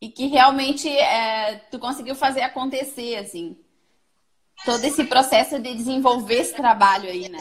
E 0.00 0.08
que 0.08 0.28
realmente 0.28 0.88
é, 0.88 1.56
tu 1.70 1.78
conseguiu 1.78 2.14
fazer 2.14 2.40
acontecer, 2.40 3.16
assim. 3.16 3.58
Todo 4.64 4.82
esse 4.84 5.04
processo 5.04 5.58
de 5.58 5.74
desenvolver 5.74 6.40
esse 6.40 6.54
trabalho 6.54 7.08
aí, 7.08 7.28
né? 7.28 7.38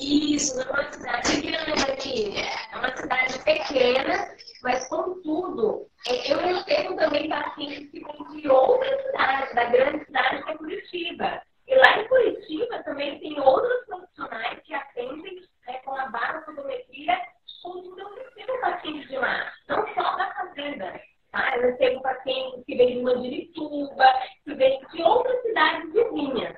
Isso, 0.00 0.56
não 0.56 0.76
é 0.76 0.92
cidade 0.92 1.40
grande, 1.42 2.38
é 2.38 2.76
uma 2.78 2.96
cidade 2.96 3.38
pequena, 3.44 4.34
mas 4.62 4.88
contudo, 4.88 5.86
é, 6.08 6.32
eu 6.32 6.38
recebo 6.38 6.96
também 6.96 7.28
pacientes 7.28 7.90
que 7.90 8.02
vêm 8.02 8.40
de 8.40 8.48
outras 8.48 9.02
cidades, 9.02 9.54
da 9.54 9.64
grande 9.66 10.04
cidade 10.06 10.42
que 10.42 10.50
é 10.50 10.56
Curitiba. 10.56 11.42
E 11.68 11.74
lá 11.74 11.98
em 11.98 12.08
Curitiba 12.08 12.82
também 12.82 13.20
tem 13.20 13.38
outros 13.40 13.84
profissionais 13.84 14.58
que 14.64 14.72
atendem 14.72 15.42
né, 15.66 15.74
com 15.84 15.94
a 15.94 16.06
barofotometria, 16.06 17.20
contudo 17.62 18.00
eu 18.00 18.14
recebo 18.14 18.60
pacientes 18.62 19.06
de 19.06 19.16
lá, 19.18 19.52
não 19.68 19.86
só 19.94 20.16
da 20.16 20.32
fazenda. 20.32 21.00
Tá? 21.30 21.56
Eu 21.58 21.62
recebo 21.72 22.00
pacientes 22.00 22.64
que 22.64 22.74
vêm 22.74 22.96
de 22.96 23.02
Mandirituba, 23.02 24.06
que 24.44 24.54
vêm 24.54 24.80
de 24.94 25.02
outras 25.02 25.42
cidades 25.42 25.92
vizinhas. 25.92 26.56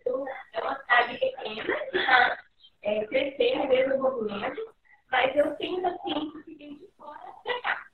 Então, 0.00 0.24
é 0.54 0.60
uma 0.62 0.80
cidade 0.80 1.18
pequena, 1.18 1.76
tá? 1.92 2.38
é, 2.84 3.06
crescer 3.06 3.56
no 3.56 3.68
mesmo 3.68 3.98
movimento, 3.98 4.74
mas 5.10 5.34
eu 5.34 5.56
tenho 5.56 5.82
pacientes 5.82 6.44
que 6.44 6.54
vêm 6.54 6.76
de 6.76 6.86
fora 6.96 7.18
para 7.42 7.62
cá. 7.62 7.86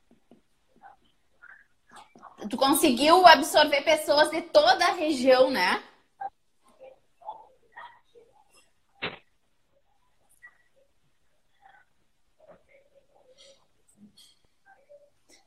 Tu 2.48 2.56
conseguiu 2.56 3.26
absorver 3.26 3.82
pessoas 3.82 4.30
de 4.30 4.42
toda 4.42 4.84
a 4.84 4.92
região, 4.92 5.50
né? 5.50 5.82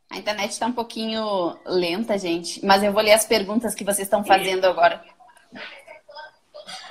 A 0.10 0.17
internet 0.53 0.53
está 0.53 0.67
um 0.67 0.74
pouquinho 0.74 1.57
lenta, 1.65 2.17
gente, 2.17 2.63
mas 2.65 2.83
eu 2.83 2.93
vou 2.93 3.01
ler 3.01 3.13
as 3.13 3.25
perguntas 3.25 3.74
que 3.75 3.83
vocês 3.83 4.07
estão 4.07 4.24
fazendo 4.24 4.65
agora. 4.65 5.03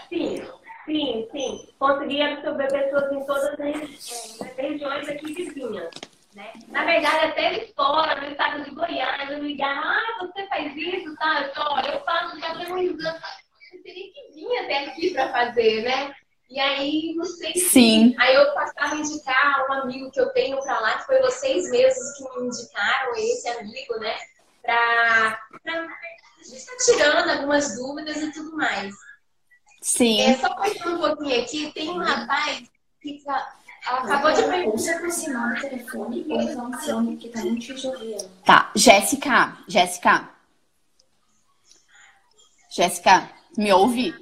Sim. 0.08 0.42
Sim, 0.84 1.28
sim. 1.30 1.68
Consegui 1.78 2.20
absorver 2.20 2.66
pessoas 2.66 3.12
em 3.12 3.24
todas 3.24 3.44
as 3.44 4.40
é, 4.40 4.62
regiões 4.62 5.08
aqui 5.08 5.32
vizinhas. 5.32 5.90
Né? 6.34 6.52
Na 6.68 6.84
verdade, 6.84 7.26
até 7.26 7.64
escola, 7.64 8.16
no 8.16 8.32
estado 8.32 8.64
de 8.64 8.70
Goiás, 8.70 9.30
eu 9.30 9.44
ligaram, 9.44 9.80
ah, 9.80 10.18
você 10.20 10.44
faz 10.48 10.74
isso, 10.76 11.14
tá? 11.16 11.42
Eu, 11.54 11.62
olha, 11.62 11.88
eu 11.88 12.00
faço 12.00 12.40
já 12.40 12.54
tem 12.56 12.72
uns 12.72 13.04
anos. 13.04 13.22
Você 13.70 13.78
teria 13.78 14.12
que 14.12 14.32
vir 14.34 14.58
até 14.58 14.86
aqui 14.86 15.10
para 15.12 15.28
fazer, 15.30 15.82
né? 15.82 16.14
E 16.52 16.60
aí, 16.60 17.14
não 17.16 17.24
sei 17.24 17.54
se. 17.54 17.70
Sim. 17.70 18.14
Aí 18.18 18.34
eu 18.34 18.52
passava 18.52 18.94
a 18.94 18.98
indicar 18.98 19.66
um 19.70 19.72
amigo 19.72 20.10
que 20.10 20.20
eu 20.20 20.28
tenho 20.34 20.60
para 20.60 20.80
lá, 20.80 20.98
que 20.98 21.06
foi 21.06 21.18
vocês 21.22 21.70
mesmos 21.70 22.12
que 22.12 22.24
me 22.24 22.46
indicaram, 22.46 23.14
esse 23.16 23.48
amigo, 23.48 23.98
né? 23.98 24.14
Para. 24.60 25.40
Pra... 25.62 25.72
A 25.72 26.44
gente 26.44 26.66
tá 26.66 26.72
tirando 26.84 27.30
algumas 27.30 27.74
dúvidas 27.74 28.16
e 28.18 28.32
tudo 28.32 28.54
mais. 28.54 28.94
Sim. 29.80 30.20
É, 30.20 30.36
só 30.36 30.54
passando 30.54 30.96
um 30.96 30.98
pouquinho 30.98 31.42
aqui, 31.42 31.72
tem 31.72 31.88
um 31.88 31.98
rapaz 31.98 32.70
que 33.00 33.24
tá, 33.24 33.56
acabou 33.86 34.32
de 34.32 34.42
perguntar. 34.42 34.78
se 34.78 34.90
aproximar 34.90 35.54
do 35.54 35.60
telefone 35.62 36.26
ou 36.28 36.38
um 36.38 36.72
fone 36.78 37.16
que 37.16 37.30
tá 37.30 37.40
muito 37.40 37.78
chovendo. 37.78 38.28
Tá, 38.44 38.70
Jéssica, 38.74 39.56
Jéssica. 39.66 40.28
Jéssica, 42.68 43.30
me 43.56 43.72
ouve? 43.72 44.14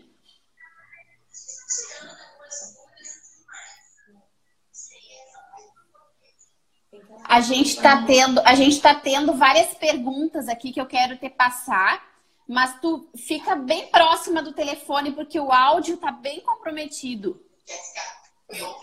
A 7.30 7.40
gente 7.40 7.70
está 7.70 8.02
tendo, 8.04 8.40
a 8.44 8.54
gente 8.54 8.80
tá 8.80 8.94
tendo 8.94 9.34
várias 9.34 9.74
perguntas 9.74 10.48
aqui 10.48 10.72
que 10.72 10.80
eu 10.80 10.86
quero 10.86 11.16
te 11.16 11.30
passar 11.30 12.10
mas 12.50 12.80
tu 12.80 13.08
fica 13.16 13.54
bem 13.54 13.86
próxima 13.92 14.42
do 14.42 14.52
telefone 14.52 15.12
porque 15.12 15.38
o 15.38 15.52
áudio 15.52 15.96
tá 15.98 16.10
bem 16.10 16.40
comprometido. 16.40 17.40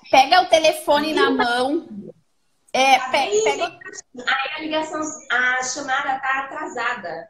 Pega 0.09 0.41
o 0.43 0.45
telefone 0.45 1.13
na 1.13 1.29
mão. 1.29 1.85
É, 2.71 2.97
pega, 3.09 3.43
pega... 3.43 3.79
Aí 4.25 4.51
a 4.55 4.59
ligação, 4.61 5.01
a 5.29 5.61
chamada 5.63 6.17
tá 6.17 6.45
atrasada. 6.45 7.29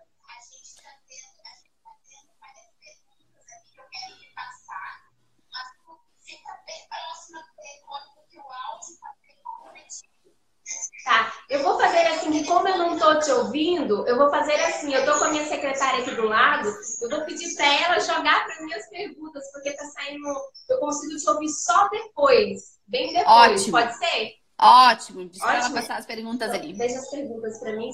Tá, 11.08 11.34
eu 11.48 11.64
vou 11.64 11.80
fazer 11.80 12.06
assim, 12.08 12.30
que 12.32 12.44
como 12.44 12.68
eu 12.68 12.78
não 12.78 13.00
tô 13.00 13.18
te 13.18 13.32
ouvindo, 13.32 14.06
eu 14.06 14.18
vou 14.18 14.30
fazer 14.30 14.56
assim, 14.56 14.94
eu 14.94 15.06
tô 15.06 15.18
com 15.18 15.24
a 15.24 15.30
minha 15.30 15.48
secretária 15.48 16.02
aqui 16.02 16.14
do 16.14 16.28
lado, 16.28 16.68
eu 17.02 17.10
vou 17.10 17.22
pedir 17.22 17.56
para 17.56 17.66
ela 17.66 18.00
jogar 18.02 18.46
para 18.46 18.62
minhas 18.66 18.90
perguntas, 18.90 19.50
porque 19.54 19.72
tá 19.72 19.86
saindo, 19.86 20.28
eu 20.68 20.80
consigo 20.80 21.16
te 21.16 21.30
ouvir 21.30 21.48
só 21.48 21.88
depois, 21.88 22.78
bem 22.86 23.14
depois, 23.14 23.62
Ótimo. 23.62 23.72
pode 23.72 23.98
ser? 23.98 24.34
Ótimo, 24.60 25.30
deixa 25.30 25.50
ela 25.50 25.70
passar 25.70 25.98
as 26.00 26.06
perguntas 26.06 26.50
então, 26.50 26.62
ali. 26.62 26.78
Deixa 26.78 27.00
as 27.00 27.10
perguntas 27.10 27.58
para 27.58 27.72
mim. 27.72 27.90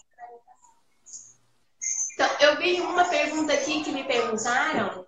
Então, 2.15 2.29
eu 2.39 2.57
vi 2.57 2.81
uma 2.81 3.05
pergunta 3.05 3.53
aqui 3.53 3.83
que 3.83 3.91
me 3.91 4.05
perguntaram. 4.05 5.05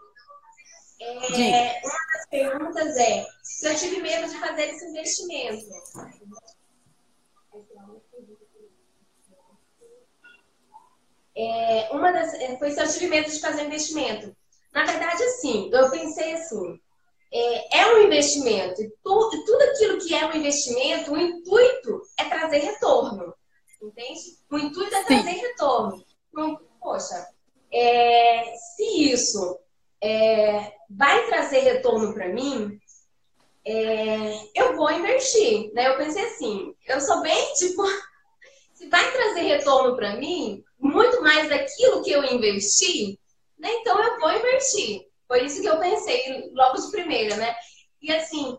É, 1.01 1.81
uma 1.83 1.97
das 2.13 2.25
perguntas 2.29 2.97
é 2.97 3.25
se 3.41 3.67
eu 3.67 3.75
tive 3.75 3.99
medo 3.99 4.29
de 4.29 4.39
fazer 4.39 4.69
esse 4.69 4.85
investimento. 4.89 5.65
É, 11.37 11.89
uma 11.91 12.11
das, 12.11 12.33
é, 12.35 12.57
foi 12.57 12.71
se 12.71 12.81
eu 12.81 12.87
tive 12.87 13.07
medo 13.07 13.29
de 13.29 13.39
fazer 13.39 13.65
investimento. 13.65 14.35
Na 14.73 14.85
verdade, 14.85 15.21
assim, 15.23 15.69
eu 15.71 15.89
pensei 15.91 16.33
assim, 16.33 16.79
é, 17.31 17.79
é 17.79 17.93
um 17.93 18.03
investimento. 18.03 18.81
E 18.81 18.89
tudo, 19.03 19.43
tudo 19.43 19.61
aquilo 19.63 19.97
que 19.99 20.15
é 20.15 20.25
um 20.25 20.35
investimento, 20.35 21.11
o 21.11 21.17
intuito 21.17 22.01
é 22.17 22.25
trazer 22.25 22.59
retorno. 22.59 23.33
Entende? 23.81 24.19
O 24.49 24.57
intuito 24.57 24.95
é 24.95 25.03
trazer 25.03 25.33
Sim. 25.33 25.41
retorno. 25.41 26.05
Então, 26.29 26.59
poxa, 26.81 27.27
é, 27.71 28.55
se 28.55 29.11
isso 29.11 29.59
é, 30.01 30.73
vai 30.89 31.25
trazer 31.27 31.59
retorno 31.59 32.13
para 32.13 32.29
mim, 32.29 32.79
é, 33.65 34.31
eu 34.55 34.75
vou 34.75 34.91
investir. 34.91 35.71
Né? 35.73 35.87
Eu 35.87 35.97
pensei 35.97 36.23
assim, 36.23 36.73
eu 36.87 37.01
sou 37.01 37.21
bem 37.21 37.53
tipo, 37.55 37.83
se 38.73 38.87
vai 38.87 39.11
trazer 39.11 39.41
retorno 39.41 39.95
para 39.95 40.15
mim, 40.15 40.63
muito 40.79 41.21
mais 41.21 41.49
daquilo 41.49 42.03
que 42.03 42.11
eu 42.11 42.23
investi, 42.23 43.19
né? 43.57 43.69
Então 43.75 44.01
eu 44.01 44.19
vou 44.19 44.31
investir. 44.31 45.07
Foi 45.27 45.43
isso 45.43 45.61
que 45.61 45.67
eu 45.67 45.79
pensei 45.79 46.51
logo 46.53 46.79
de 46.79 46.91
primeira, 46.91 47.35
né? 47.37 47.55
E 48.01 48.13
assim, 48.13 48.57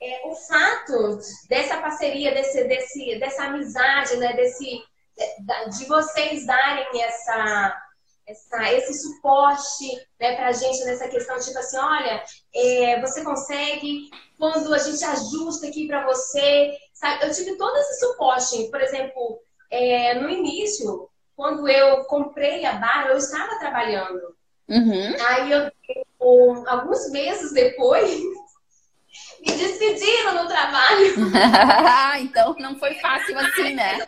é, 0.00 0.22
o 0.26 0.34
fato 0.34 1.18
dessa 1.48 1.78
parceria, 1.78 2.32
desse, 2.32 2.64
desse, 2.64 3.18
dessa 3.18 3.44
amizade, 3.44 4.16
né, 4.16 4.32
desse, 4.32 4.64
de, 4.64 5.78
de 5.78 5.84
vocês 5.86 6.46
darem 6.46 6.86
essa, 7.02 7.76
essa, 8.28 8.72
esse 8.74 9.02
suporte 9.02 10.06
né, 10.20 10.36
para 10.36 10.48
a 10.48 10.52
gente 10.52 10.84
nessa 10.84 11.08
questão, 11.08 11.38
tipo 11.40 11.58
assim, 11.58 11.78
olha, 11.78 12.22
é, 12.54 13.00
você 13.00 13.24
consegue, 13.24 14.10
quando 14.38 14.72
a 14.74 14.78
gente 14.78 15.02
ajusta 15.02 15.66
aqui 15.66 15.86
para 15.86 16.04
você, 16.04 16.76
sabe? 16.92 17.24
Eu 17.24 17.32
tive 17.32 17.56
todo 17.56 17.74
esse 17.78 18.00
suporte, 18.00 18.70
por 18.70 18.80
exemplo, 18.82 19.40
é, 19.70 20.14
no 20.14 20.28
início, 20.28 21.08
quando 21.34 21.66
eu 21.68 22.04
comprei 22.04 22.66
a 22.66 22.72
barra, 22.72 23.08
eu 23.08 23.16
estava 23.16 23.58
trabalhando. 23.58 24.36
Uhum. 24.68 25.16
Aí 25.26 25.50
eu, 25.50 25.70
alguns 26.66 27.10
meses 27.10 27.52
depois, 27.52 28.10
me 29.40 29.56
despediram 29.56 30.34
no 30.34 30.46
trabalho. 30.48 31.14
então 32.20 32.54
não 32.58 32.78
foi 32.78 32.92
fácil 32.96 33.38
assim, 33.38 33.72
né? 33.72 34.06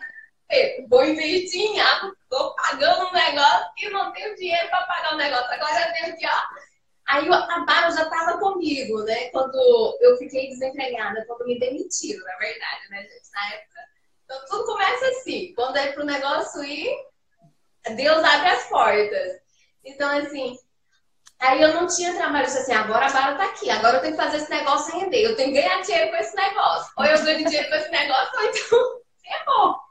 Vou 0.90 1.04
investir 1.04 1.62
em 1.62 1.80
água, 1.80 2.12
tô 2.30 2.54
pagando 2.54 3.08
um 3.08 3.12
negócio 3.12 3.70
e 3.78 3.90
não 3.90 4.12
tenho 4.12 4.34
dinheiro 4.36 4.70
para 4.70 4.86
pagar 4.86 5.12
o 5.12 5.14
um 5.16 5.18
negócio. 5.18 5.52
Agora 5.52 5.88
eu 5.88 5.92
tenho 5.92 6.16
que, 6.16 6.26
ó. 6.26 6.70
Aí 7.08 7.28
a 7.28 7.64
barra 7.66 7.90
já 7.90 8.04
estava 8.04 8.38
comigo, 8.38 9.02
né? 9.02 9.30
Quando 9.30 9.98
eu 10.00 10.16
fiquei 10.16 10.48
desempregada, 10.48 11.24
quando 11.26 11.44
me 11.44 11.58
demitiram, 11.58 12.24
na 12.24 12.36
verdade, 12.36 12.88
né, 12.88 13.02
gente? 13.02 13.30
Na 13.32 13.54
época. 13.54 13.80
Então 14.24 14.44
tudo 14.48 14.64
começa 14.64 15.06
assim. 15.08 15.52
Quando 15.54 15.76
é 15.76 15.92
pro 15.92 16.04
negócio 16.04 16.62
ir, 16.62 16.88
Deus 17.96 18.22
abre 18.22 18.48
as 18.50 18.68
portas. 18.68 19.40
Então, 19.84 20.08
assim, 20.18 20.56
aí 21.40 21.60
eu 21.60 21.74
não 21.74 21.88
tinha 21.88 22.14
trabalho. 22.14 22.44
Eu 22.44 22.46
disse 22.46 22.58
assim, 22.58 22.74
agora 22.74 23.06
a 23.06 23.12
barra 23.12 23.34
tá 23.34 23.44
aqui, 23.46 23.68
agora 23.70 23.96
eu 23.96 24.02
tenho 24.02 24.16
que 24.16 24.22
fazer 24.22 24.36
esse 24.36 24.50
negócio 24.50 24.96
render. 24.96 25.22
Eu 25.22 25.34
tenho 25.34 25.52
que 25.52 25.60
ganhar 25.60 25.82
dinheiro 25.82 26.10
com 26.10 26.16
esse 26.16 26.36
negócio. 26.36 26.92
Ou 26.96 27.04
eu 27.04 27.24
ganho 27.24 27.44
dinheiro 27.44 27.68
com 27.68 27.74
esse 27.74 27.90
negócio, 27.90 28.38
ou 28.38 28.44
então 28.44 29.02
ferrou. 29.20 29.89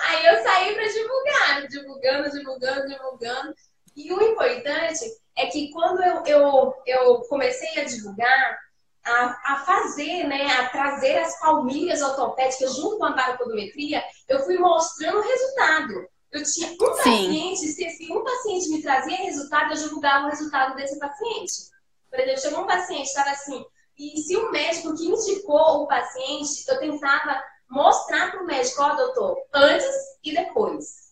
Aí 0.00 0.26
eu 0.26 0.42
saí 0.42 0.74
para 0.74 0.86
divulgar, 0.86 1.66
divulgando, 1.68 2.30
divulgando, 2.30 2.88
divulgando. 2.88 3.54
E 3.96 4.12
o 4.12 4.22
importante 4.22 5.04
é 5.36 5.46
que 5.46 5.70
quando 5.70 6.02
eu, 6.02 6.24
eu, 6.24 6.74
eu 6.86 7.20
comecei 7.22 7.80
a 7.80 7.84
divulgar, 7.84 8.58
a, 9.04 9.54
a 9.54 9.64
fazer, 9.66 10.24
né, 10.24 10.46
a 10.46 10.68
trazer 10.68 11.18
as 11.18 11.38
palmilhas 11.40 12.00
ortopédicas 12.02 12.76
junto 12.76 12.98
com 12.98 13.04
a 13.04 13.12
baropodometria, 13.12 14.02
eu 14.28 14.40
fui 14.44 14.58
mostrando 14.58 15.18
o 15.18 15.22
resultado. 15.22 16.08
Eu 16.30 16.42
tinha 16.44 16.72
um 16.72 16.76
paciente, 16.76 17.66
se, 17.66 17.90
se 17.90 18.12
um 18.12 18.22
paciente 18.22 18.68
me 18.70 18.80
trazia 18.80 19.16
resultado, 19.16 19.72
eu 19.72 19.82
divulgava 19.82 20.26
o 20.26 20.30
resultado 20.30 20.76
desse 20.76 20.98
paciente. 20.98 21.70
Por 22.08 22.20
exemplo, 22.20 22.40
chegou 22.40 22.60
um 22.60 22.66
paciente, 22.66 23.06
estava 23.06 23.30
assim, 23.30 23.64
e 23.98 24.18
se 24.22 24.36
o 24.36 24.50
médico 24.50 24.96
que 24.96 25.06
indicou 25.06 25.82
o 25.82 25.86
paciente, 25.86 26.64
eu 26.68 26.78
tentava 26.78 27.42
mostrar 27.72 28.30
para 28.30 28.42
o 28.42 28.46
médico, 28.46 28.82
ó, 28.82 28.92
oh, 28.92 28.96
doutor, 28.96 29.36
antes 29.54 29.94
e 30.22 30.34
depois. 30.34 31.02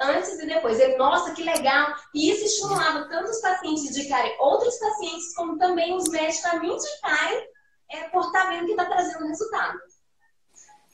Antes 0.00 0.38
e 0.38 0.46
depois. 0.46 0.78
Ele, 0.78 0.96
nossa, 0.96 1.32
que 1.32 1.42
legal. 1.42 1.94
E 2.12 2.30
isso 2.30 2.44
estimulava 2.44 3.08
tanto 3.08 3.30
os 3.30 3.40
pacientes 3.40 3.84
indicarem 3.84 4.36
outros 4.40 4.76
pacientes, 4.78 5.34
como 5.34 5.56
também 5.58 5.94
os 5.94 6.08
médicos 6.10 6.44
a 6.44 6.58
me 6.58 6.68
indicarem 6.68 7.48
é, 7.90 8.08
por 8.08 8.26
estar 8.26 8.42
tá 8.42 8.50
vendo 8.50 8.66
que 8.66 8.72
está 8.72 8.84
trazendo 8.84 9.26
resultado. 9.28 9.78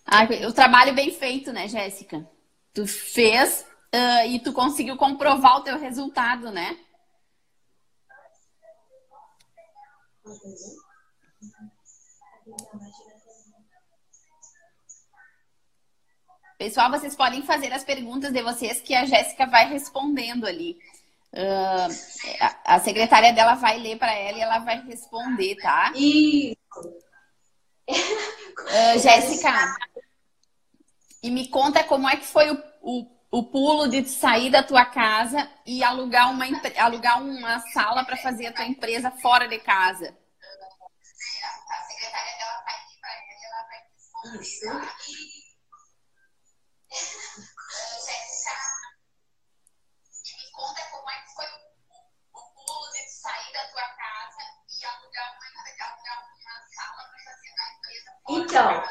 Ah, 0.06 0.24
o 0.46 0.52
trabalho 0.52 0.94
bem 0.94 1.10
feito, 1.10 1.52
né, 1.52 1.66
Jéssica? 1.66 2.28
Tu 2.74 2.86
fez 2.86 3.64
uh, 3.94 4.26
e 4.28 4.38
tu 4.40 4.52
conseguiu 4.52 4.96
comprovar 4.96 5.58
o 5.58 5.62
teu 5.62 5.78
resultado, 5.78 6.50
né? 6.50 6.78
Pessoal, 16.58 16.90
vocês 16.90 17.16
podem 17.16 17.42
fazer 17.42 17.72
as 17.72 17.84
perguntas 17.84 18.32
de 18.32 18.42
vocês 18.42 18.80
que 18.80 18.94
a 18.94 19.04
Jéssica 19.04 19.46
vai 19.46 19.68
respondendo 19.68 20.46
ali. 20.46 20.78
Uh, 21.32 21.88
a, 22.64 22.78
secretária 22.78 23.32
dela 23.32 23.54
vai 23.54 23.78
ler 23.78 23.98
para 23.98 24.14
ela 24.14 24.38
e 24.38 24.40
ela 24.40 24.58
vai 24.60 24.80
responder, 24.84 25.56
tá? 25.56 25.92
Isso. 25.96 26.56
Uh, 27.88 28.98
Jéssica, 29.00 29.52
e 31.22 31.30
me 31.30 31.48
conta 31.48 31.82
como 31.82 32.08
é 32.08 32.16
que 32.16 32.24
foi 32.24 32.50
o, 32.50 32.62
o 32.80 33.14
o 33.34 33.42
pulo 33.42 33.88
de 33.88 34.08
sair 34.08 34.48
da 34.48 34.62
tua 34.62 34.84
casa 34.84 35.50
e 35.66 35.82
alugar 35.82 36.30
uma, 36.30 36.44
alugar 36.78 37.20
uma 37.20 37.58
sala 37.72 38.04
para 38.04 38.16
fazer 38.16 38.46
a 38.46 38.52
tua 38.52 38.64
empresa 38.64 39.10
fora 39.10 39.48
de 39.48 39.58
casa? 39.58 40.16
Isso. 44.40 45.33
Então, 58.28 58.82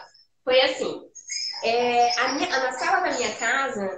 foi 0.44 0.62
assim. 0.62 1.02
É, 1.64 2.20
a 2.20 2.34
minha, 2.34 2.50
na 2.50 2.72
sala 2.74 3.08
da 3.08 3.16
minha 3.16 3.34
casa, 3.36 3.90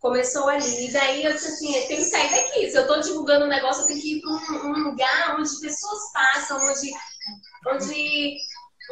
começou 0.00 0.48
ali. 0.48 0.88
E 0.88 0.92
daí 0.92 1.24
eu 1.24 1.32
disse 1.32 1.48
assim, 1.48 1.72
tem 1.86 1.96
que 1.98 2.04
sair 2.04 2.30
daqui. 2.30 2.70
Se 2.70 2.76
eu 2.76 2.82
estou 2.82 3.00
divulgando 3.00 3.44
um 3.44 3.48
negócio, 3.48 3.82
eu 3.82 3.86
tenho 3.86 4.00
que 4.00 4.16
ir 4.16 4.20
para 4.20 4.30
um, 4.30 4.70
um, 4.70 4.90
lugar 4.90 5.36
onde 5.38 5.60
pessoas 5.60 6.12
passam, 6.12 6.58
onde, 6.58 6.90
onde, 7.68 8.36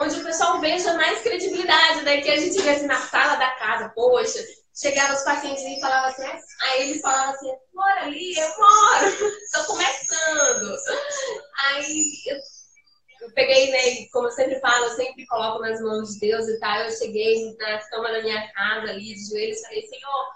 onde 0.01 0.21
o 0.21 0.25
pessoal 0.25 0.61
veja 0.61 0.95
mais 0.95 1.21
credibilidade. 1.23 2.05
Daí 2.05 2.23
que 2.23 2.31
a 2.31 2.37
gente 2.37 2.61
vê 2.63 2.71
assim, 2.71 2.87
na 2.87 3.01
sala 3.01 3.37
da 3.37 3.51
casa, 3.53 3.89
poxa, 3.91 4.39
chegava 4.75 5.15
os 5.15 5.23
pacientes 5.23 5.63
e 5.63 5.81
falavam 5.81 6.09
assim, 6.11 6.27
aí 6.63 6.89
eles 6.89 7.01
falavam 7.01 7.35
assim, 7.35 7.53
mora 7.75 8.03
ali, 8.03 8.39
eu 8.39 8.49
moro, 8.59 9.07
estou 9.45 9.65
começando. 9.65 10.77
Aí 11.65 12.05
eu, 13.21 13.33
peguei, 13.35 13.71
né, 13.71 14.07
como 14.13 14.29
eu 14.29 14.33
sempre 14.33 14.61
falo, 14.61 14.85
eu 14.85 14.97
sempre 14.97 15.27
coloco 15.27 15.61
nas 15.61 15.81
mãos 15.81 16.15
de 16.15 16.21
Deus 16.21 16.49
e 16.49 16.59
tal. 16.61 16.81
Eu 16.83 16.93
cheguei 16.93 17.57
na 17.57 17.79
cama 17.89 18.13
da 18.13 18.23
minha 18.23 18.53
casa 18.53 18.91
ali, 18.91 19.15
de 19.15 19.29
joelhos, 19.29 19.61
falei, 19.63 19.83
Senhor, 19.83 20.27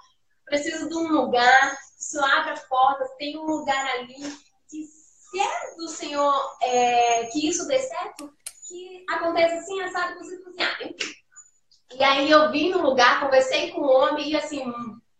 preciso 0.44 0.88
de 0.88 0.94
um 0.94 1.08
lugar, 1.08 1.78
isso 1.98 2.20
abre 2.20 2.60
portas, 2.68 3.08
tem 3.16 3.38
um 3.38 3.44
lugar 3.44 3.86
ali 3.94 4.16
que 4.68 4.84
se 4.84 5.40
é 5.40 5.76
do 5.76 5.88
Senhor 5.88 6.56
é, 6.62 7.24
que 7.26 7.48
isso 7.48 7.66
dê 7.66 7.78
certo, 7.78 8.30
que 8.72 9.04
aconteça 9.08 9.56
assim, 9.56 9.80
assado, 9.82 10.18
cozido, 10.18 10.44
cozinhado. 10.44 10.94
E 11.94 12.02
aí 12.02 12.30
eu 12.30 12.50
vim 12.50 12.70
no 12.70 12.80
lugar, 12.80 13.20
conversei 13.20 13.70
com 13.70 13.82
o 13.82 13.90
homem 13.90 14.30
e 14.30 14.36
assim, 14.36 14.64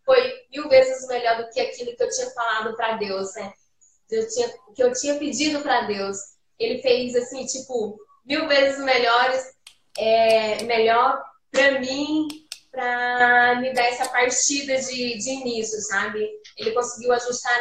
foi 0.05 0.33
mil 0.51 0.69
vezes 0.69 1.07
melhor 1.07 1.37
do 1.37 1.51
que 1.51 1.61
aquilo 1.61 1.95
que 1.95 2.03
eu 2.03 2.09
tinha 2.09 2.31
falado 2.31 2.75
para 2.75 2.97
Deus, 2.97 3.35
né? 3.35 3.53
Eu 4.11 4.29
tinha, 4.29 4.49
que 4.75 4.83
eu 4.83 4.93
tinha 4.93 5.19
pedido 5.19 5.61
para 5.61 5.83
Deus. 5.83 6.17
Ele 6.59 6.81
fez 6.81 7.15
assim, 7.15 7.45
tipo, 7.45 7.99
mil 8.25 8.49
vezes 8.49 8.83
melhores, 8.83 9.55
é, 9.99 10.63
melhor 10.65 11.23
para 11.51 11.79
mim 11.81 12.29
para 12.71 13.57
me 13.61 13.75
dar 13.75 13.85
essa 13.85 14.09
partida 14.09 14.79
de, 14.79 15.19
de 15.19 15.31
início, 15.31 15.79
sabe? 15.83 16.27
Ele 16.57 16.73
conseguiu 16.73 17.13
ajustar 17.13 17.55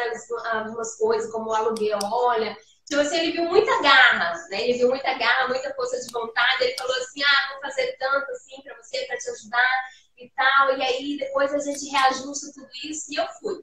algumas 0.53 0.97
coisas, 0.97 1.29
como 1.29 1.49
o 1.49 1.53
aluguel, 1.53 1.99
olha. 2.01 2.55
Então, 2.91 3.03
assim, 3.03 3.19
ele 3.19 3.31
viu 3.31 3.45
muita 3.45 3.81
garra, 3.81 4.33
né? 4.49 4.63
Ele 4.63 4.77
viu 4.77 4.89
muita 4.89 5.13
garra, 5.13 5.47
muita 5.47 5.73
força 5.75 5.97
de 5.97 6.11
vontade. 6.11 6.61
Ele 6.61 6.75
falou 6.77 6.93
assim: 6.97 7.23
ah, 7.23 7.53
vou 7.53 7.61
fazer 7.61 7.95
tanto 7.97 8.29
assim 8.31 8.61
para 8.61 8.75
você, 8.75 9.05
para 9.05 9.17
te 9.17 9.29
ajudar 9.29 9.85
e 10.17 10.29
tal. 10.31 10.77
E 10.77 10.83
aí, 10.83 11.17
depois 11.17 11.53
a 11.53 11.59
gente 11.59 11.85
reajusta 11.85 12.51
tudo 12.53 12.67
isso. 12.83 13.05
E 13.13 13.15
eu 13.15 13.25
fui. 13.39 13.61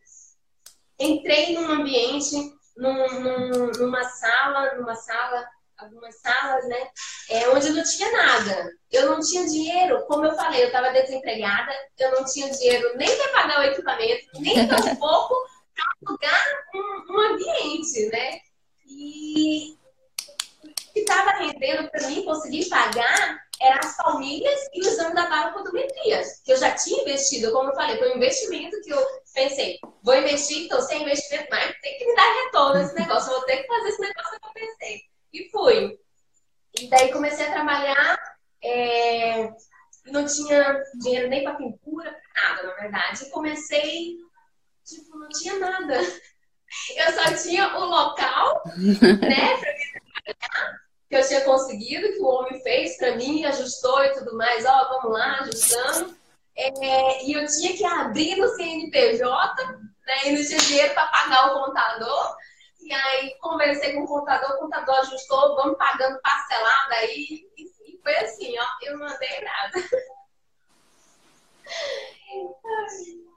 Entrei 0.98 1.52
num 1.52 1.70
ambiente, 1.70 2.36
num, 2.74 3.20
num, 3.20 3.70
numa 3.72 4.02
sala, 4.02 4.76
numa 4.76 4.94
sala 4.94 5.46
algumas 5.76 6.18
salas, 6.20 6.66
né? 6.66 6.88
É, 7.28 7.50
onde 7.50 7.68
não 7.68 7.84
tinha 7.84 8.10
nada. 8.10 8.72
Eu 8.90 9.10
não 9.10 9.20
tinha 9.20 9.46
dinheiro, 9.46 10.06
como 10.06 10.24
eu 10.24 10.34
falei, 10.34 10.62
eu 10.62 10.68
estava 10.68 10.90
desempregada, 10.90 11.70
eu 11.98 12.12
não 12.12 12.24
tinha 12.24 12.50
dinheiro 12.50 12.96
nem 12.96 13.14
para 13.16 13.28
pagar 13.28 13.60
o 13.60 13.64
equipamento, 13.64 14.26
nem 14.40 14.66
tão 14.66 14.96
pouco 14.96 15.34
para 15.74 15.84
alugar 16.04 16.46
um, 16.74 17.12
um, 17.12 17.20
ambiente, 17.20 18.06
né? 18.06 18.40
E 18.88 19.76
o 20.64 20.92
que 20.92 21.00
estava 21.00 21.30
rendendo 21.32 21.90
para 21.90 22.08
mim 22.08 22.24
conseguir 22.24 22.68
pagar 22.68 23.48
eram 23.60 23.78
as 23.80 23.96
famílias 23.96 24.68
e 24.72 24.80
o 24.80 24.88
exame 24.88 25.14
da 25.14 25.28
baropodometria, 25.28 26.22
que 26.44 26.52
eu 26.52 26.56
já 26.56 26.74
tinha 26.74 27.02
investido, 27.02 27.52
como 27.52 27.70
eu 27.70 27.74
falei, 27.74 27.98
foi 27.98 28.12
um 28.12 28.16
investimento 28.16 28.80
que 28.82 28.90
eu 28.90 29.06
pensei, 29.34 29.78
vou 30.02 30.14
investir, 30.14 30.64
então 30.64 30.80
sem 30.80 31.02
investimento, 31.02 31.48
mas 31.50 31.74
tem 31.80 31.98
que 31.98 32.06
me 32.06 32.14
dar 32.14 32.44
retorno 32.44 32.80
esse 32.80 32.94
negócio, 32.94 33.32
vou 33.32 33.42
ter 33.42 33.58
que 33.58 33.66
fazer 33.66 33.88
esse 33.88 34.00
negócio 34.00 34.40
que 34.40 34.46
eu 34.46 34.52
pensei. 34.52 35.02
E 35.32 35.50
fui. 35.50 35.98
E 36.80 36.88
daí 36.88 37.12
comecei 37.12 37.46
a 37.46 37.52
trabalhar, 37.52 38.38
é, 38.62 39.50
não 40.06 40.24
tinha 40.24 40.82
dinheiro 41.00 41.28
nem 41.28 41.42
para 41.42 41.56
pintura, 41.56 42.16
nada, 42.34 42.62
na 42.62 42.74
verdade. 42.74 43.24
E 43.24 43.30
comecei, 43.30 44.16
tipo, 44.84 45.18
não 45.18 45.28
tinha 45.28 45.58
nada. 45.58 46.00
Eu 46.96 47.12
só 47.12 47.34
tinha 47.42 47.76
o 47.76 47.84
local, 47.84 48.62
né, 48.76 49.56
pra 49.56 49.72
me 49.72 50.34
trabalhar. 50.34 50.88
Que 51.08 51.16
eu 51.16 51.26
tinha 51.26 51.40
conseguido, 51.42 52.12
que 52.12 52.20
o 52.20 52.26
homem 52.26 52.62
fez 52.62 52.98
para 52.98 53.16
mim, 53.16 53.44
ajustou 53.44 54.04
e 54.04 54.12
tudo 54.12 54.36
mais, 54.36 54.64
ó, 54.66 54.88
vamos 54.88 55.18
lá, 55.18 55.40
ajustando. 55.40 56.16
É, 56.54 57.24
e 57.24 57.32
eu 57.32 57.46
tinha 57.46 57.76
que 57.76 57.84
abrir 57.84 58.36
no 58.36 58.48
CNPJ, 58.48 59.66
né, 60.06 60.14
e 60.26 60.32
não 60.32 60.44
tinha 60.44 60.58
dinheiro 60.58 60.94
para 60.94 61.06
pagar 61.06 61.46
o 61.46 61.64
contador. 61.64 62.36
E 62.80 62.92
aí 62.92 63.34
conversei 63.40 63.94
com 63.94 64.02
o 64.02 64.06
contador, 64.06 64.56
o 64.56 64.58
contador 64.60 64.96
ajustou, 64.96 65.56
vamos 65.56 65.78
pagando 65.78 66.20
parcelado 66.20 66.92
aí. 66.94 67.46
E 67.56 67.98
foi 68.02 68.16
assim, 68.16 68.54
ó, 68.58 68.64
eu 68.82 68.98
não 68.98 69.08
mandei 69.08 69.40
nada. 69.40 69.72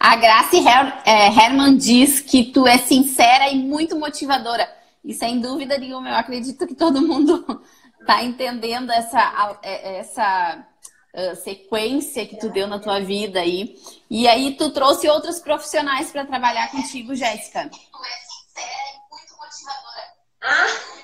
A 0.00 0.16
Grace 0.16 0.56
Her 0.56 1.02
é, 1.04 1.26
Herman 1.28 1.76
diz 1.76 2.20
que 2.20 2.44
tu 2.44 2.66
é 2.66 2.78
sincera 2.78 3.48
e 3.50 3.56
muito 3.56 3.98
motivadora. 3.98 4.68
E 5.04 5.12
sem 5.12 5.40
dúvida 5.40 5.76
nenhuma, 5.76 6.08
eu 6.08 6.14
acredito 6.14 6.66
que 6.66 6.74
todo 6.74 7.06
mundo 7.06 7.62
está 8.00 8.22
entendendo 8.24 8.90
essa, 8.90 9.58
é, 9.62 9.98
essa 9.98 10.66
uh, 11.14 11.36
sequência 11.36 12.26
que 12.26 12.38
tu 12.38 12.48
deu 12.48 12.66
na 12.66 12.78
tua 12.78 13.00
vida 13.00 13.40
aí. 13.40 13.76
E 14.08 14.26
aí 14.26 14.56
tu 14.56 14.70
trouxe 14.70 15.08
outros 15.08 15.40
profissionais 15.40 16.10
para 16.10 16.24
trabalhar 16.24 16.70
contigo, 16.70 17.14
Jéssica. 17.14 17.68
Tu 17.68 17.76
é 17.76 18.16
sincera 18.56 18.82
e 18.94 19.10
muito 19.10 19.36
motivadora. 19.36 20.04
Ah! 20.42 20.94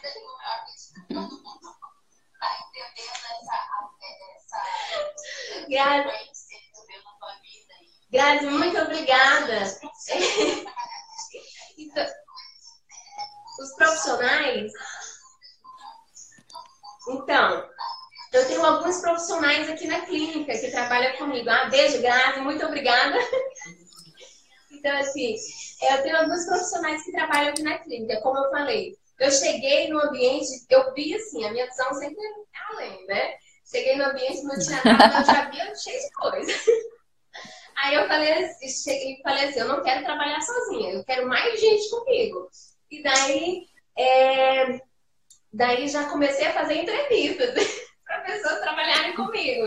Grazi, 5.69 6.09
Grazi, 8.11 8.47
muito 8.47 8.77
obrigada. 8.79 9.63
então, 11.79 12.07
os 13.61 13.75
profissionais. 13.77 14.73
Então, 17.09 17.71
eu 18.33 18.47
tenho 18.47 18.65
alguns 18.65 19.01
profissionais 19.01 19.69
aqui 19.69 19.87
na 19.87 20.01
clínica 20.01 20.59
que 20.59 20.71
trabalham 20.71 21.17
comigo. 21.17 21.49
Ah, 21.49 21.67
beijo, 21.67 22.03
Grazi, 22.03 22.41
muito 22.41 22.65
obrigada. 22.67 23.17
Então, 24.73 24.97
assim, 24.97 25.37
eu 25.83 26.03
tenho 26.03 26.17
alguns 26.17 26.47
profissionais 26.47 27.03
que 27.05 27.13
trabalham 27.13 27.51
aqui 27.51 27.63
na 27.63 27.79
clínica, 27.79 28.21
como 28.23 28.39
eu 28.39 28.51
falei. 28.51 28.97
Eu 29.19 29.31
cheguei 29.31 29.89
no 29.89 30.01
ambiente, 30.01 30.65
eu 30.71 30.95
vi 30.95 31.15
assim, 31.15 31.45
a 31.45 31.53
minha 31.53 31.67
visão 31.67 31.93
sempre 31.95 32.19
é 32.19 32.73
além, 32.73 33.07
né? 33.07 33.35
Cheguei 33.71 33.97
no 33.97 34.05
ambiente, 34.07 34.41
tinha 34.41 34.83
nada, 34.85 35.19
eu 35.19 35.25
já 35.25 35.51
via 35.51 35.75
cheio 35.77 36.01
de 36.01 36.11
coisa. 36.13 36.53
Aí 37.83 37.95
eu 37.95 38.07
falei, 38.07 38.45
assim, 38.45 39.23
falei 39.23 39.45
assim, 39.45 39.61
eu 39.61 39.69
não 39.69 39.83
quero 39.83 40.05
trabalhar 40.05 40.41
sozinha, 40.43 40.93
eu 40.93 41.05
quero 41.05 41.27
mais 41.27 41.59
gente 41.59 41.89
comigo. 41.89 42.51
E 42.91 43.03
daí, 43.03 43.67
é, 43.97 44.81
daí 45.51 45.89
já 45.89 46.05
comecei 46.11 46.47
a 46.47 46.53
fazer 46.53 46.75
entrevistas 46.75 47.55
para 48.05 48.21
pessoas 48.21 48.61
trabalharem 48.61 49.17
comigo. 49.17 49.67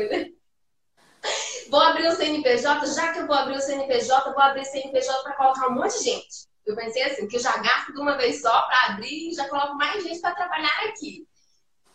Vou 1.70 1.80
abrir 1.80 2.08
o 2.08 2.16
CNPJ, 2.16 2.86
já 2.94 3.14
que 3.14 3.20
eu 3.20 3.28
vou 3.28 3.36
abrir 3.36 3.58
o 3.58 3.62
CNPJ, 3.62 4.32
vou 4.32 4.44
abrir 4.44 4.62
o 4.62 4.66
CNPJ 4.66 5.24
para 5.24 5.34
colocar 5.34 5.68
um 5.70 5.74
monte 5.74 5.98
de 5.98 6.04
gente. 6.04 6.48
Eu 6.68 6.76
pensei 6.76 7.02
assim, 7.04 7.28
que 7.28 7.38
eu 7.38 7.42
já 7.42 7.58
gasto 7.58 7.94
de 7.94 8.00
uma 8.00 8.16
vez 8.16 8.42
só 8.42 8.62
para 8.62 8.94
abrir 8.94 9.30
e 9.30 9.34
já 9.34 9.50
coloco 9.50 9.76
mais 9.76 10.04
gente 10.04 10.22
para 10.22 10.36
trabalhar 10.36 10.86
aqui. 10.88 11.28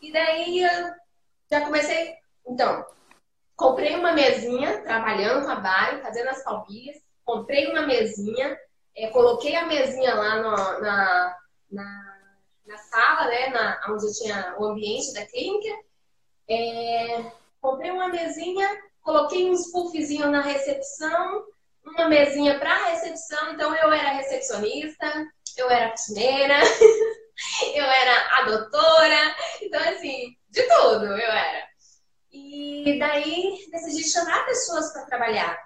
E 0.00 0.12
daí 0.12 0.64
eu 0.64 0.92
já 1.50 1.60
comecei. 1.60 2.14
Então, 2.46 2.84
comprei 3.58 3.96
uma 3.96 4.12
mesinha, 4.12 4.80
trabalhando 4.82 5.44
Bari, 5.60 6.00
fazendo 6.00 6.28
as 6.28 6.44
palmilhas. 6.44 6.96
Comprei 7.24 7.66
uma 7.66 7.82
mesinha, 7.82 8.56
é, 8.96 9.08
coloquei 9.08 9.54
a 9.56 9.66
mesinha 9.66 10.14
lá 10.14 10.36
no, 10.36 10.80
na, 10.80 11.36
na, 11.70 12.18
na, 12.64 12.78
sala, 12.78 13.26
né, 13.26 13.48
na, 13.48 13.80
onde 13.90 14.16
tinha 14.16 14.54
o 14.58 14.64
ambiente 14.64 15.12
da 15.12 15.26
clínica. 15.26 15.76
É, 16.48 17.32
comprei 17.60 17.90
uma 17.90 18.08
mesinha, 18.08 18.66
coloquei 19.02 19.50
uns 19.50 19.70
puffzinhos 19.72 20.30
na 20.30 20.40
recepção, 20.40 21.44
uma 21.84 22.08
mesinha 22.08 22.58
para 22.60 22.90
recepção. 22.90 23.52
Então, 23.52 23.74
eu 23.74 23.92
era 23.92 24.12
recepcionista, 24.12 25.26
eu 25.56 25.68
era 25.68 25.90
cozinheira, 25.90 26.54
eu 27.74 27.84
era 27.84 28.38
a 28.38 28.42
doutora. 28.44 29.36
Então, 29.60 29.80
assim, 29.80 30.36
de 30.48 30.62
tudo 30.62 31.06
eu 31.06 31.32
era. 31.32 31.67
E 32.86 32.98
daí 32.98 33.66
decidi 33.70 34.04
chamar 34.08 34.44
pessoas 34.46 34.92
para 34.92 35.06
trabalhar 35.06 35.58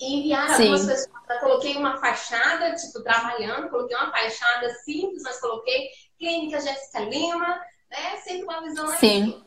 e 0.00 0.20
enviar 0.20 0.56
Sim. 0.56 0.62
algumas 0.62 0.86
pessoas. 0.86 1.10
Eu 1.28 1.38
coloquei 1.38 1.76
uma 1.76 1.98
fachada, 1.98 2.74
tipo, 2.74 3.02
trabalhando, 3.02 3.68
coloquei 3.70 3.96
uma 3.96 4.10
fachada 4.10 4.68
simples, 4.84 5.22
mas 5.22 5.40
coloquei 5.40 5.90
Clínica 6.18 6.60
Jéssica 6.60 7.00
Lima, 7.00 7.60
né? 7.90 8.16
Sempre 8.24 8.44
uma 8.44 8.62
visão 8.62 8.88
Sim. 8.88 9.42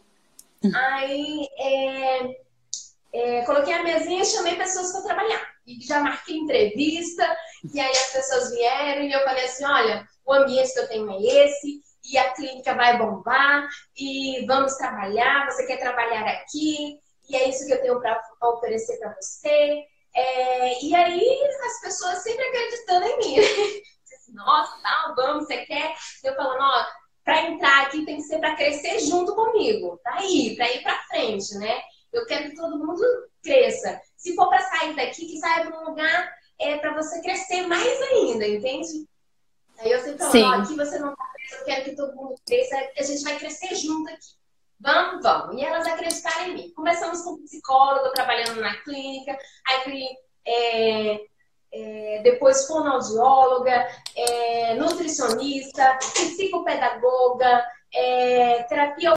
Assim. 0.61 0.73
Aí 0.75 1.47
é, 1.57 2.37
é, 3.13 3.41
coloquei 3.45 3.73
a 3.73 3.83
mesinha 3.83 4.21
e 4.21 4.25
chamei 4.25 4.55
pessoas 4.55 4.91
para 4.91 5.01
trabalhar. 5.01 5.53
E 5.65 5.79
já 5.85 5.99
marquei 5.99 6.37
entrevista, 6.37 7.37
e 7.73 7.79
aí 7.79 7.91
as 7.91 8.11
pessoas 8.11 8.51
vieram 8.51 9.03
e 9.03 9.11
eu 9.11 9.23
falei 9.23 9.45
assim: 9.45 9.65
olha, 9.65 10.07
o 10.25 10.33
ambiente 10.33 10.73
que 10.73 10.79
eu 10.79 10.87
tenho 10.87 11.11
é 11.11 11.21
esse, 11.21 11.81
e 12.03 12.17
a 12.17 12.33
clínica 12.33 12.73
vai 12.75 12.97
bombar, 12.97 13.67
e 13.97 14.45
vamos 14.45 14.75
trabalhar, 14.75 15.49
você 15.49 15.65
quer 15.65 15.77
trabalhar 15.77 16.25
aqui, 16.27 16.99
e 17.29 17.35
é 17.35 17.49
isso 17.49 17.65
que 17.65 17.73
eu 17.73 17.81
tenho 17.81 17.99
para 17.99 18.21
oferecer 18.41 18.97
para 18.99 19.15
você. 19.19 19.83
É, 20.15 20.83
e 20.83 20.93
aí 20.93 21.43
as 21.65 21.81
pessoas 21.81 22.19
sempre 22.19 22.43
acreditando 22.43 23.05
em 23.05 23.17
mim. 23.17 23.35
Nossa, 24.33 24.81
tal, 24.81 25.15
vamos, 25.15 25.45
você 25.45 25.65
quer? 25.65 25.93
Eu 26.23 26.35
falando, 26.35 26.61
ó, 26.61 26.85
para 27.23 27.43
entrar 27.43 27.83
aqui 27.83 28.05
tem 28.05 28.17
que 28.17 28.23
ser 28.23 28.39
para 28.39 28.55
crescer 28.55 28.99
junto 28.99 29.33
comigo, 29.35 29.99
para 30.03 30.23
ir, 30.25 30.55
para 30.55 30.71
ir 30.71 30.83
para 30.83 31.03
frente, 31.03 31.55
né? 31.55 31.81
Eu 32.11 32.25
quero 32.25 32.49
que 32.49 32.55
todo 32.55 32.77
mundo 32.77 33.01
cresça. 33.41 33.99
Se 34.17 34.35
for 34.35 34.49
para 34.49 34.61
sair 34.61 34.95
daqui, 34.95 35.25
que 35.25 35.39
saia 35.39 35.65
para 35.65 35.79
um 35.79 35.89
lugar 35.89 36.33
é 36.59 36.77
para 36.77 36.93
você 36.93 37.21
crescer 37.21 37.65
mais 37.67 38.01
ainda, 38.01 38.47
entende? 38.47 39.07
Aí 39.79 39.91
eu 39.91 39.99
sempre 39.99 40.25
falo, 40.25 40.61
aqui 40.61 40.75
você 40.75 40.99
não 40.99 41.15
tá 41.15 41.25
preso, 41.33 41.55
eu 41.55 41.65
quero 41.65 41.83
que 41.83 41.95
todo 41.95 42.15
mundo 42.15 42.35
cresça, 42.45 42.75
a 42.97 43.03
gente 43.03 43.23
vai 43.23 43.37
crescer 43.37 43.75
junto 43.75 44.09
aqui. 44.09 44.33
Vamos, 44.79 45.23
vamos. 45.23 45.55
E 45.55 45.63
elas 45.63 45.87
acreditaram 45.87 46.47
em 46.47 46.53
mim. 46.53 46.73
Começamos 46.75 47.21
com 47.21 47.41
psicólogo, 47.43 48.13
trabalhando 48.13 48.59
na 48.59 48.75
clínica, 48.81 49.37
aí 49.65 50.17
é, 50.45 51.25
é, 51.71 52.21
depois 52.23 52.67
fonoaudióloga, 52.67 53.87
é, 54.15 54.75
nutricionista, 54.75 55.97
psicopedagoga, 55.99 57.65
é, 57.93 58.63
terapia. 58.63 59.13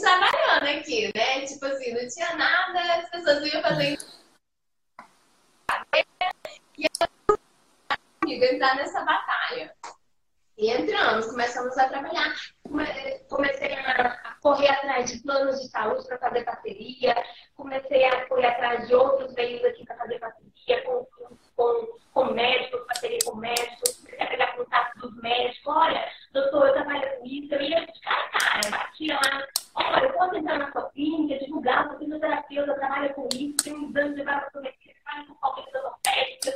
trabalhando 0.00 0.78
aqui, 0.78 1.10
né? 1.14 1.46
Tipo 1.46 1.66
assim, 1.66 1.92
não 1.92 2.08
tinha 2.08 2.34
nada, 2.36 2.94
as 2.94 3.10
pessoas 3.10 3.52
iam 3.52 3.62
fazer. 3.62 3.98
E 8.26 8.34
eu 8.34 8.54
entrar 8.54 8.76
nessa 8.76 9.04
batalha. 9.04 9.74
E 10.56 10.70
entramos, 10.70 11.26
começamos 11.26 11.76
a 11.78 11.88
trabalhar. 11.88 12.34
Comecei 13.28 13.74
a 13.74 14.36
correr 14.40 14.68
atrás 14.68 15.10
de 15.10 15.22
planos 15.22 15.60
de 15.60 15.68
saúde 15.68 16.06
para 16.06 16.18
fazer 16.18 16.44
parceria, 16.44 17.14
comecei 17.54 18.04
a 18.04 18.26
correr 18.26 18.46
atrás 18.46 18.86
de 18.86 18.94
outros 18.94 19.32
meios 19.34 19.64
aqui 19.64 19.84
para 19.84 19.96
fazer 19.96 20.18
parceria 20.18 20.84
com, 20.84 21.06
com, 21.60 21.98
com 22.14 22.32
médicos, 22.32 22.86
parceria 22.86 23.18
com 23.24 23.36
médicos, 23.36 24.06
pegar 24.16 24.56
contato 24.56 24.98
dos 25.00 25.22
médicos. 25.22 25.66
Olha, 25.66 26.08
doutor, 26.32 26.68
eu 26.68 26.72
trabalho 26.72 27.18
com 27.18 27.26
isso, 27.26 27.54
eu 27.54 27.60
ia 27.60 27.86
cara 28.02 28.20
a 28.20 28.38
cara, 28.38 28.70
batia 28.70 29.14
lá. 29.14 29.46
Olha, 29.74 30.04
eu 30.04 30.12
posso 30.12 30.36
entrar 30.36 30.58
na 30.58 30.72
sua 30.72 30.90
clínica, 30.90 31.44
divulgar, 31.44 31.88
sou 31.88 31.98
fisioterapeuta, 31.98 32.70
eu 32.70 32.78
trabalho 32.78 33.14
com 33.14 33.28
isso, 33.34 33.56
tenho 33.62 33.76
um 33.76 33.90
exame 33.90 34.14
de 34.14 34.22
vasometria, 34.22 34.94
trabalho 35.04 35.26
com 35.28 35.34
qualquer 35.34 35.76
ortopédica 35.76 36.52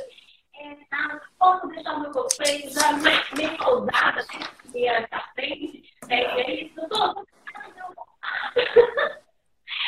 é, 0.57 0.75
tá, 0.89 1.21
posso 1.37 1.67
deixar 1.67 1.95
o 1.95 1.99
meu 2.01 2.11
conceito 2.11 2.73
já 2.73 2.93
meio 2.93 3.67
ousada, 3.67 4.25
meio 4.73 4.91
à 5.11 5.19
frente, 5.33 5.83
né? 6.07 6.21
E 6.21 6.41
aí, 6.41 6.73
doutor, 6.75 7.25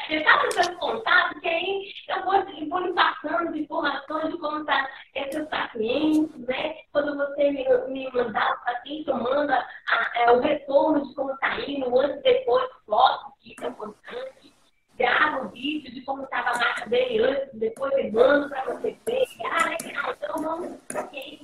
eu 0.10 0.20
estava 0.20 0.50
tentando 0.50 0.78
contar, 0.78 1.30
porque 1.32 1.48
aí 1.48 1.92
eu 2.10 2.24
vou, 2.24 2.36
eu 2.36 2.70
vou 2.70 2.80
lhe 2.80 2.94
passando 2.94 3.58
informações 3.58 4.32
de 4.32 4.38
como 4.38 4.60
está 4.60 4.90
esses 5.16 5.48
pacientes, 5.48 6.48
né? 6.48 6.76
Quando 6.92 7.18
você 7.18 7.52
me, 7.52 7.66
me 7.88 8.12
mandar 8.12 8.54
o 8.54 8.66
paciente, 8.66 9.10
eu 9.10 9.18
mando 9.18 9.52
a, 9.52 9.58
a, 9.90 10.12
é, 10.16 10.32
o 10.32 10.40
retorno 10.42 11.08
de 11.08 11.16
como 11.16 11.32
está 11.32 11.60
indo, 11.62 12.00
antes 12.00 12.20
e 12.20 12.24
depois, 12.24 12.70
fotos, 12.86 13.34
que 13.42 13.54
isso 13.54 13.64
é 13.64 13.68
importante 13.68 14.58
grava 14.98 15.46
o 15.46 15.50
vídeo 15.50 15.94
de 15.94 16.02
como 16.02 16.24
estava 16.24 16.50
a 16.50 16.58
marca 16.58 16.90
dele 16.90 17.24
antes, 17.24 17.54
depois 17.54 17.94
eu 17.94 18.12
mando 18.12 18.50
para 18.50 18.64
você 18.66 18.98
ver. 19.06 19.26
Ah, 19.46 19.70
legal, 19.70 20.16
então 20.18 20.36
vamos 20.42 20.70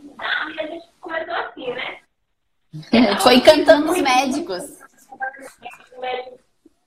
mudar. 0.04 0.52
E 0.52 0.60
a 0.60 0.68
gente 0.68 0.88
começou 1.00 1.36
assim, 1.36 1.74
né? 1.74 2.00
Foi 3.22 3.36
encantando 3.36 3.92
os 3.92 4.02
médicos. 4.02 4.64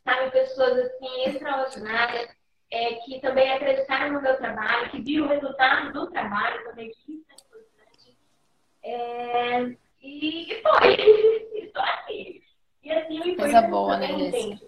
Sabe, 0.05 0.31
pessoas 0.31 0.79
assim, 0.79 1.25
extraordinárias, 1.27 2.31
é, 2.71 2.95
que 2.95 3.21
também 3.21 3.53
acreditaram 3.53 4.13
no 4.15 4.23
meu 4.23 4.37
trabalho, 4.37 4.91
que 4.91 5.01
viram 5.01 5.27
o 5.27 5.29
resultado 5.29 5.93
do 5.93 6.11
trabalho 6.11 6.65
também, 6.65 6.91
que 6.91 7.13
isso 7.13 7.27
é 7.31 7.35
importante. 7.35 8.19
É, 8.83 9.77
E, 10.03 10.53
e 10.53 10.63
foi. 10.63 10.95
Estou 11.65 11.83
aqui. 11.83 12.43
E 12.83 12.93
assim, 12.93 13.33
o 13.33 13.37
Coisa 13.37 13.63
boa, 13.63 13.97
né, 13.97 14.17
Jéssica? 14.19 14.67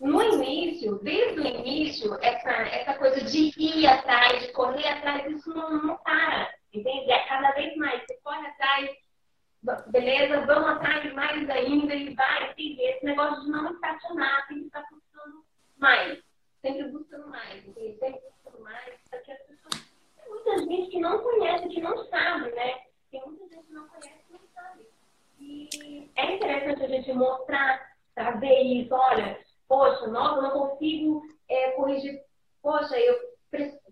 No 0.00 0.22
início, 0.22 0.98
desde 1.02 1.40
o 1.40 1.46
início, 1.46 2.18
essa, 2.20 2.50
essa 2.50 2.94
coisa 2.98 3.24
de 3.24 3.52
ir 3.56 3.86
atrás, 3.86 4.42
de 4.42 4.52
correr 4.52 4.86
atrás, 4.88 5.26
isso 5.26 5.48
não, 5.54 5.82
não 5.82 5.96
para, 5.98 6.52
entende? 6.72 7.10
É 7.10 7.26
cada 7.26 7.52
vez 7.52 7.74
mais. 7.76 8.02
Você 8.02 8.18
corre 8.22 8.46
atrás, 8.46 8.90
beleza, 9.86 10.44
vamos 10.44 10.68
atrás 10.68 11.12
mais 11.14 11.48
ainda 11.48 11.94
e 11.94 12.14
vai, 12.14 12.54
e 12.58 12.88
esse 12.90 13.04
negócio 13.06 13.42
de 13.42 13.50
não 13.50 13.72
estacionar, 13.72 14.46
tem 14.48 14.60
que 14.60 14.66
estar 14.66 14.84
buscando 14.90 15.44
mais, 15.78 16.22
sempre 16.60 16.88
buscando 16.88 17.28
mais, 17.28 17.66
entende? 17.66 17.98
Sempre 17.98 18.20
buscando 18.20 18.62
mais, 18.62 18.94
porque 19.10 19.32
as 19.32 19.42
pessoas. 19.44 19.86
Tem 20.16 20.28
muita 20.28 20.58
gente 20.58 20.90
que 20.90 21.00
não 21.00 21.18
conhece, 21.20 21.68
que 21.68 21.80
não 21.80 22.04
sabe, 22.08 22.50
né? 22.52 22.80
Tem 23.10 23.24
muita 23.24 23.48
gente 23.48 23.66
que 23.66 23.72
não 23.72 23.88
conhece, 23.88 24.20
que 24.26 24.32
não 24.32 24.46
sabe. 24.54 24.86
E 25.40 26.10
é 26.16 26.34
interessante 26.34 26.75
a 26.86 26.88
gente 26.88 27.12
mostrar, 27.12 27.80
trazer 28.14 28.60
isso, 28.62 28.94
olha, 28.94 29.38
poxa, 29.68 30.06
nossa, 30.06 30.36
eu 30.36 30.42
não 30.42 30.50
consigo 30.50 31.22
é, 31.48 31.70
corrigir, 31.72 32.22
poxa, 32.62 32.96
eu 32.98 33.36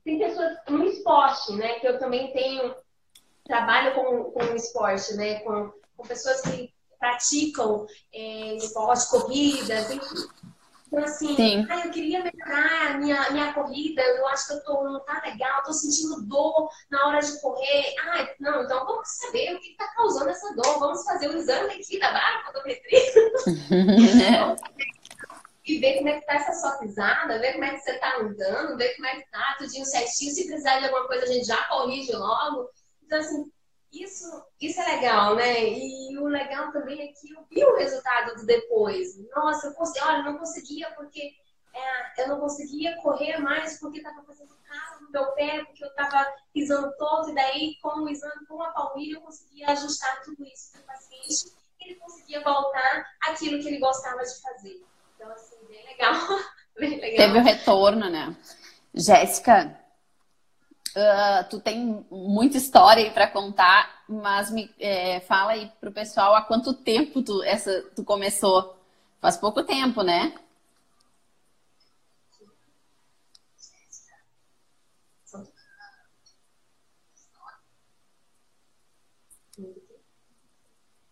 tem 0.04 0.18
pessoas 0.18 0.58
no 0.68 0.84
esporte, 0.84 1.52
né, 1.54 1.80
que 1.80 1.88
eu 1.88 1.98
também 1.98 2.30
tenho 2.32 2.74
trabalho 3.44 3.94
com, 3.94 4.30
com 4.32 4.54
esporte, 4.54 5.14
né, 5.14 5.40
com, 5.40 5.72
com 5.96 6.06
pessoas 6.06 6.42
que 6.42 6.72
praticam 6.98 7.86
é, 8.12 8.54
esporte, 8.56 9.08
corridas, 9.08 9.90
enfim. 9.90 10.28
Então, 10.94 11.04
assim, 11.04 11.66
ah, 11.68 11.86
eu 11.86 11.90
queria 11.90 12.22
melhorar 12.22 12.92
a 12.92 12.98
minha, 12.98 13.30
minha 13.30 13.52
corrida, 13.52 14.00
eu 14.00 14.28
acho 14.28 14.46
que 14.46 14.52
eu 14.52 14.64
tô, 14.64 14.84
não 14.84 15.00
tá 15.00 15.20
legal, 15.26 15.64
tô 15.64 15.72
sentindo 15.72 16.22
dor 16.22 16.70
na 16.88 17.08
hora 17.08 17.20
de 17.20 17.40
correr. 17.40 17.94
Ah, 18.00 18.28
não, 18.38 18.62
então 18.62 18.86
vamos 18.86 19.08
saber 19.08 19.56
o 19.56 19.60
que 19.60 19.70
está 19.70 19.88
causando 19.94 20.30
essa 20.30 20.54
dor, 20.54 20.78
vamos 20.78 21.02
fazer 21.04 21.28
o 21.28 21.36
exame 21.36 21.74
aqui 21.74 21.98
da 21.98 22.12
barra 22.12 22.44
podometria. 22.46 23.00
e 25.66 25.78
ver 25.78 25.96
como 25.96 26.08
é 26.08 26.20
que 26.20 26.26
tá 26.26 26.34
essa 26.34 26.52
sua 26.52 26.78
pisada, 26.78 27.40
ver 27.40 27.54
como 27.54 27.64
é 27.64 27.70
que 27.70 27.80
você 27.80 27.94
tá 27.98 28.18
andando, 28.18 28.76
ver 28.76 28.94
como 28.94 29.06
é 29.06 29.16
que 29.16 29.30
tá, 29.30 29.56
tudinho 29.58 29.84
certinho. 29.84 30.32
Se 30.32 30.46
precisar 30.46 30.78
de 30.78 30.84
alguma 30.84 31.08
coisa, 31.08 31.24
a 31.24 31.28
gente 31.28 31.46
já 31.46 31.56
corrige 31.64 32.12
logo. 32.12 32.70
Então, 33.02 33.18
assim, 33.18 33.50
isso, 34.02 34.44
isso 34.60 34.80
é 34.80 34.96
legal, 34.96 35.34
né? 35.36 35.68
E 35.68 36.18
o 36.18 36.26
legal 36.26 36.72
também 36.72 37.00
é 37.00 37.12
que 37.12 37.32
eu 37.32 37.44
vi 37.50 37.64
o 37.64 37.76
resultado 37.76 38.34
do 38.36 38.46
depois. 38.46 39.16
Nossa, 39.34 39.68
eu 39.68 39.74
consegui, 39.74 40.04
olha, 40.04 40.22
não 40.22 40.38
conseguia 40.38 40.90
porque 40.92 41.32
é, 41.74 42.22
eu 42.22 42.28
não 42.28 42.40
conseguia 42.40 42.96
correr 43.02 43.38
mais 43.38 43.78
porque 43.78 43.98
estava 43.98 44.22
fazendo 44.22 44.54
calo 44.68 45.00
no 45.02 45.10
meu 45.10 45.32
pé, 45.32 45.64
porque 45.64 45.84
eu 45.84 45.88
estava 45.88 46.26
pisando 46.52 46.92
todo, 46.96 47.30
e 47.30 47.34
daí 47.34 47.76
com 47.82 48.00
o 48.00 48.08
exame, 48.08 48.46
com 48.46 48.62
a 48.62 48.70
palmilha, 48.70 49.16
eu 49.16 49.20
conseguia 49.20 49.68
ajustar 49.70 50.22
tudo 50.22 50.44
isso 50.44 50.72
para 50.72 50.80
o 50.80 50.84
paciente 50.84 51.52
e 51.80 51.84
ele 51.84 51.94
conseguia 51.96 52.42
voltar 52.42 53.06
aquilo 53.20 53.60
que 53.60 53.68
ele 53.68 53.78
gostava 53.78 54.22
de 54.22 54.40
fazer. 54.40 54.84
Então, 55.14 55.30
assim, 55.32 55.56
bem 55.68 55.84
legal. 55.84 56.14
bem 56.78 57.00
legal. 57.00 57.26
Teve 57.26 57.38
o 57.38 57.42
retorno, 57.42 58.10
né? 58.10 58.36
Jéssica, 58.94 59.83
uh, 60.96 61.48
tu 61.50 61.60
tem 61.60 62.06
muita 62.10 62.56
história 62.56 63.04
aí 63.04 63.10
para 63.10 63.28
contar, 63.28 64.04
mas 64.08 64.50
me 64.50 64.70
é, 64.78 65.20
fala 65.20 65.52
aí 65.52 65.70
pro 65.80 65.92
pessoal 65.92 66.34
há 66.34 66.42
quanto 66.42 66.74
tempo 66.74 67.22
tu, 67.22 67.42
essa, 67.42 67.82
tu 67.94 68.04
começou. 68.04 68.76
Faz 69.20 69.36
pouco 69.36 69.62
tempo, 69.62 70.02
né? 70.02 70.34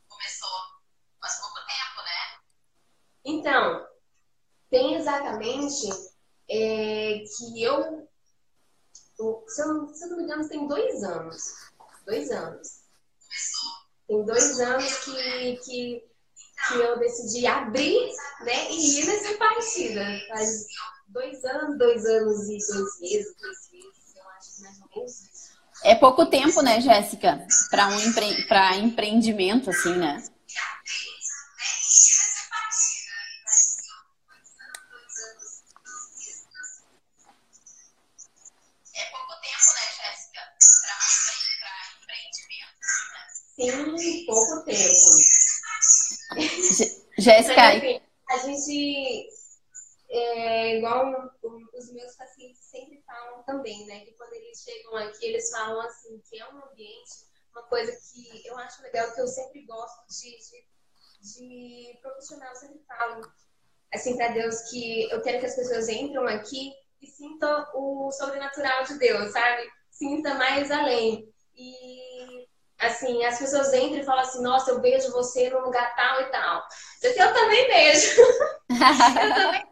Começou 0.09 0.49
faz 1.21 1.41
pouco 1.41 1.59
tempo, 1.67 2.03
né? 2.05 2.41
Então, 3.25 3.87
tem 4.69 4.95
exatamente 4.97 5.89
é, 6.51 7.19
que 7.19 7.63
eu 7.63 8.12
se 9.47 9.63
eu, 9.63 9.89
se 9.89 10.05
eu 10.05 10.11
não 10.11 10.17
me 10.17 10.23
engano, 10.25 10.49
tem 10.49 10.67
dois 10.67 11.03
anos. 11.03 11.43
Dois 12.07 12.31
anos. 12.31 12.69
Tem 14.07 14.25
dois 14.25 14.61
anos 14.61 15.05
que, 15.05 15.57
que, 15.65 16.05
que 16.69 16.75
eu 16.75 16.99
decidi 16.99 17.47
abrir 17.47 18.11
né, 18.41 18.71
e 18.71 19.01
ir 19.01 19.07
nessa 19.07 19.39
partida. 19.39 20.05
Faz 20.29 20.67
dois 21.09 21.45
anos, 21.45 21.79
dois 21.79 22.05
anos 22.05 22.43
e 22.49 22.59
dois 22.73 23.01
meses, 23.01 23.35
três 23.37 23.71
meses, 23.73 24.17
eu 24.17 24.29
acho 24.31 24.63
mais 24.63 24.81
ou 24.81 24.89
menos. 24.97 25.33
É 25.85 25.95
pouco 25.95 26.27
tempo, 26.27 26.63
né, 26.63 26.81
Jéssica? 26.81 27.45
Para 27.71 27.89
um 27.89 28.01
empre... 28.01 28.27
empreendimento, 28.81 29.71
assim, 29.71 29.95
né? 29.97 30.23
Jéssica. 47.23 47.63
a 48.29 48.39
gente, 48.39 49.29
é, 50.11 50.77
igual 50.77 51.33
os 51.75 51.93
meus 51.93 52.17
pacientes 52.17 52.61
sempre 52.65 53.03
falam 53.07 53.43
também, 53.45 53.87
né? 53.87 54.01
Que 54.01 54.13
quando 54.13 54.33
eles 54.35 54.63
chegam 54.63 54.97
aqui, 54.97 55.27
eles 55.27 55.51
falam 55.51 55.81
assim, 55.83 56.21
que 56.29 56.39
é 56.39 56.49
um 56.49 56.65
ambiente, 56.65 57.11
uma 57.53 57.63
coisa 57.65 57.93
que 57.93 58.47
eu 58.47 58.57
acho 58.59 58.83
legal, 58.83 59.13
que 59.15 59.21
eu 59.21 59.27
sempre 59.27 59.65
gosto 59.65 60.07
de, 60.09 60.37
de, 60.39 61.93
de 61.93 61.99
profissional, 62.01 62.49
eu 62.51 62.57
sempre 62.57 62.81
falo 62.87 63.33
assim 63.93 64.17
para 64.17 64.29
Deus 64.29 64.71
que 64.71 65.11
eu 65.11 65.23
quero 65.23 65.39
que 65.39 65.47
as 65.47 65.55
pessoas 65.55 65.89
entram 65.89 66.27
aqui 66.27 66.73
e 67.01 67.07
sintam 67.07 67.67
o 67.75 68.11
sobrenatural 68.13 68.85
de 68.85 68.99
Deus, 68.99 69.33
sabe? 69.33 69.69
Sinta 69.91 70.35
mais 70.35 70.71
além. 70.71 71.31
E 71.55 72.02
assim, 72.83 73.25
as 73.25 73.39
pessoas 73.39 73.73
entram 73.73 74.01
e 74.01 74.05
falam 74.05 74.23
assim, 74.23 74.43
nossa, 74.43 74.71
eu 74.71 74.81
vejo 74.81 75.13
você 75.13 75.49
num 75.51 75.61
lugar 75.61 75.95
tal 75.95 76.21
e 76.21 76.25
tal. 76.27 76.63
Eu 77.03 77.33
também 77.33 77.67
vejo. 77.69 78.21
eu 78.71 79.35
também 79.35 79.65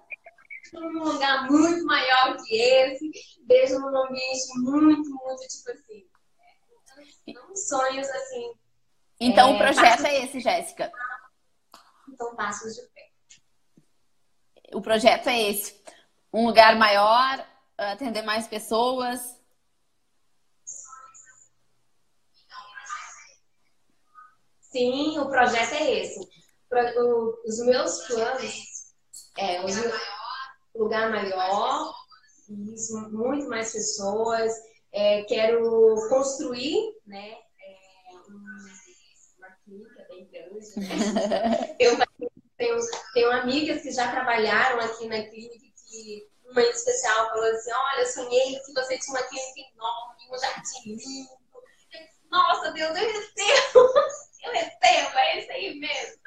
vejo 0.73 0.88
num 0.90 1.05
lugar 1.05 1.51
muito 1.51 1.85
maior 1.85 2.37
que 2.37 2.55
esse, 2.55 3.11
vejo 3.46 3.79
num 3.81 4.05
ambiente 4.05 4.46
muito, 4.59 5.11
muito, 5.11 5.46
tipo 5.49 5.70
assim, 5.73 6.07
são 7.33 7.57
sonhos, 7.57 8.09
assim. 8.09 8.53
Então, 9.20 9.51
é, 9.51 9.55
o 9.55 9.59
projeto 9.59 10.07
é 10.07 10.25
esse, 10.25 10.40
Jéssica? 10.40 10.90
Então, 12.09 12.35
passos 12.37 12.75
de 12.75 12.83
pé. 12.83 13.11
O 14.73 14.81
projeto 14.81 15.29
é 15.29 15.51
esse. 15.51 15.81
Um 16.33 16.46
lugar 16.46 16.77
maior, 16.77 17.44
atender 17.77 18.23
mais 18.23 18.46
pessoas, 18.46 19.39
Sim, 24.70 25.18
o 25.18 25.28
projeto 25.28 25.74
é 25.74 26.00
esse. 26.00 26.20
Os 27.44 27.59
meus 27.66 28.06
planos 28.06 28.54
é 29.37 29.64
os 29.64 29.74
lugar 30.74 31.11
maior, 31.11 31.92
muito 32.48 33.48
mais 33.48 33.72
pessoas. 33.72 34.52
É, 34.92 35.22
quero 35.24 35.94
construir, 36.09 36.76
né? 37.06 37.33
É, 37.33 38.16
uma 39.38 39.50
clínica 39.64 40.06
bem 40.09 40.28
grande. 40.30 41.28
Né? 41.28 41.76
Eu 41.78 41.96
tenho, 42.56 42.78
tenho 43.14 43.30
amigas 43.30 43.83
que 43.83 43.90
já 43.90 44.11
trabalharam 44.11 44.80
aqui 44.80 45.09
na 45.09 45.22
clínica 45.22 45.66
que 45.88 46.28
uma 46.44 46.62
em 46.62 46.70
especial 46.70 47.28
falou 47.30 47.44
assim: 47.44 47.70
Olha, 47.72 48.00
eu 48.00 48.06
sonhei 48.06 48.59
que 48.61 48.72
você 48.74 48.98
tinha 48.98 49.16
uma 49.16 49.26
clínica 49.26 49.72
enorme, 49.74 50.30
um 50.30 50.38
jardim 50.38 50.96
lindo. 50.96 51.40
Nossa, 52.30 52.70
Deus, 52.72 52.96
eu 52.96 53.06
recebo! 53.06 53.88
Eu 54.44 54.53
recebo, 54.53 55.18
é 55.18 55.38
isso 55.38 55.53
aí 55.53 55.74
mesmo. 55.79 56.20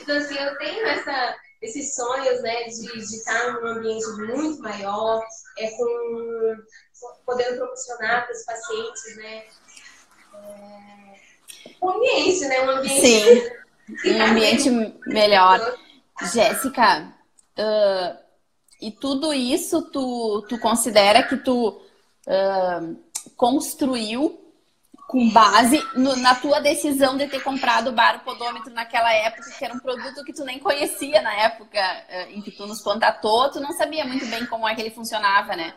Então, 0.00 0.16
assim, 0.16 0.36
eu 0.36 0.58
tenho 0.58 0.86
essa, 0.86 1.36
esses 1.62 1.94
sonhos, 1.94 2.42
né, 2.42 2.64
de, 2.64 2.86
de 2.92 3.16
estar 3.16 3.52
num 3.52 3.66
ambiente 3.66 4.06
muito 4.18 4.62
maior, 4.62 5.22
é, 5.58 5.70
com, 5.70 6.56
podendo 7.26 7.56
proporcionar 7.56 8.26
para 8.26 8.34
os 8.34 8.44
pacientes, 8.44 9.16
né, 9.16 9.44
é, 10.34 11.18
um 11.82 11.90
ambiente, 11.90 12.44
né, 12.46 12.60
um 12.62 12.70
ambiente... 12.70 13.00
Sim, 13.00 13.58
um 14.06 14.22
ambiente 14.22 14.70
melhor. 15.06 15.78
Jéssica, 16.32 17.14
uh, 17.58 18.18
e 18.80 18.90
tudo 18.90 19.32
isso 19.32 19.82
tu, 19.90 20.44
tu 20.48 20.58
considera 20.58 21.22
que 21.22 21.36
tu 21.36 21.68
uh, 22.26 22.96
construiu 23.36 24.47
com 25.08 25.26
base 25.30 25.82
no, 25.96 26.14
na 26.16 26.34
tua 26.34 26.60
decisão 26.60 27.16
de 27.16 27.26
ter 27.28 27.40
comprado 27.40 27.88
o 27.88 27.92
baropodômetro 27.92 28.70
naquela 28.74 29.10
época, 29.10 29.50
que 29.58 29.64
era 29.64 29.72
um 29.72 29.78
produto 29.78 30.22
que 30.22 30.34
tu 30.34 30.44
nem 30.44 30.58
conhecia 30.58 31.22
na 31.22 31.32
época 31.32 31.78
eh, 31.78 32.32
em 32.32 32.42
que 32.42 32.50
tu 32.50 32.66
nos 32.66 32.82
contatou, 32.82 33.50
tu 33.50 33.58
não 33.58 33.72
sabia 33.72 34.04
muito 34.04 34.26
bem 34.26 34.44
como 34.44 34.68
é 34.68 34.74
que 34.74 34.82
ele 34.82 34.90
funcionava, 34.90 35.56
né? 35.56 35.72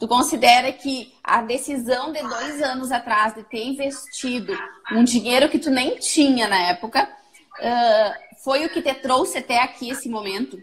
Tu 0.00 0.08
considera 0.08 0.72
que 0.72 1.14
a 1.22 1.42
decisão 1.42 2.10
de 2.10 2.22
dois 2.22 2.60
anos 2.60 2.90
atrás 2.90 3.36
de 3.36 3.44
ter 3.44 3.64
investido 3.64 4.52
um 4.90 5.04
dinheiro 5.04 5.48
que 5.48 5.60
tu 5.60 5.70
nem 5.70 5.96
tinha 6.00 6.48
na 6.48 6.60
época 6.70 7.04
uh, 7.04 8.42
foi 8.42 8.66
o 8.66 8.68
que 8.68 8.82
te 8.82 8.94
trouxe 8.94 9.38
até 9.38 9.62
aqui 9.62 9.90
esse 9.90 10.08
momento? 10.08 10.58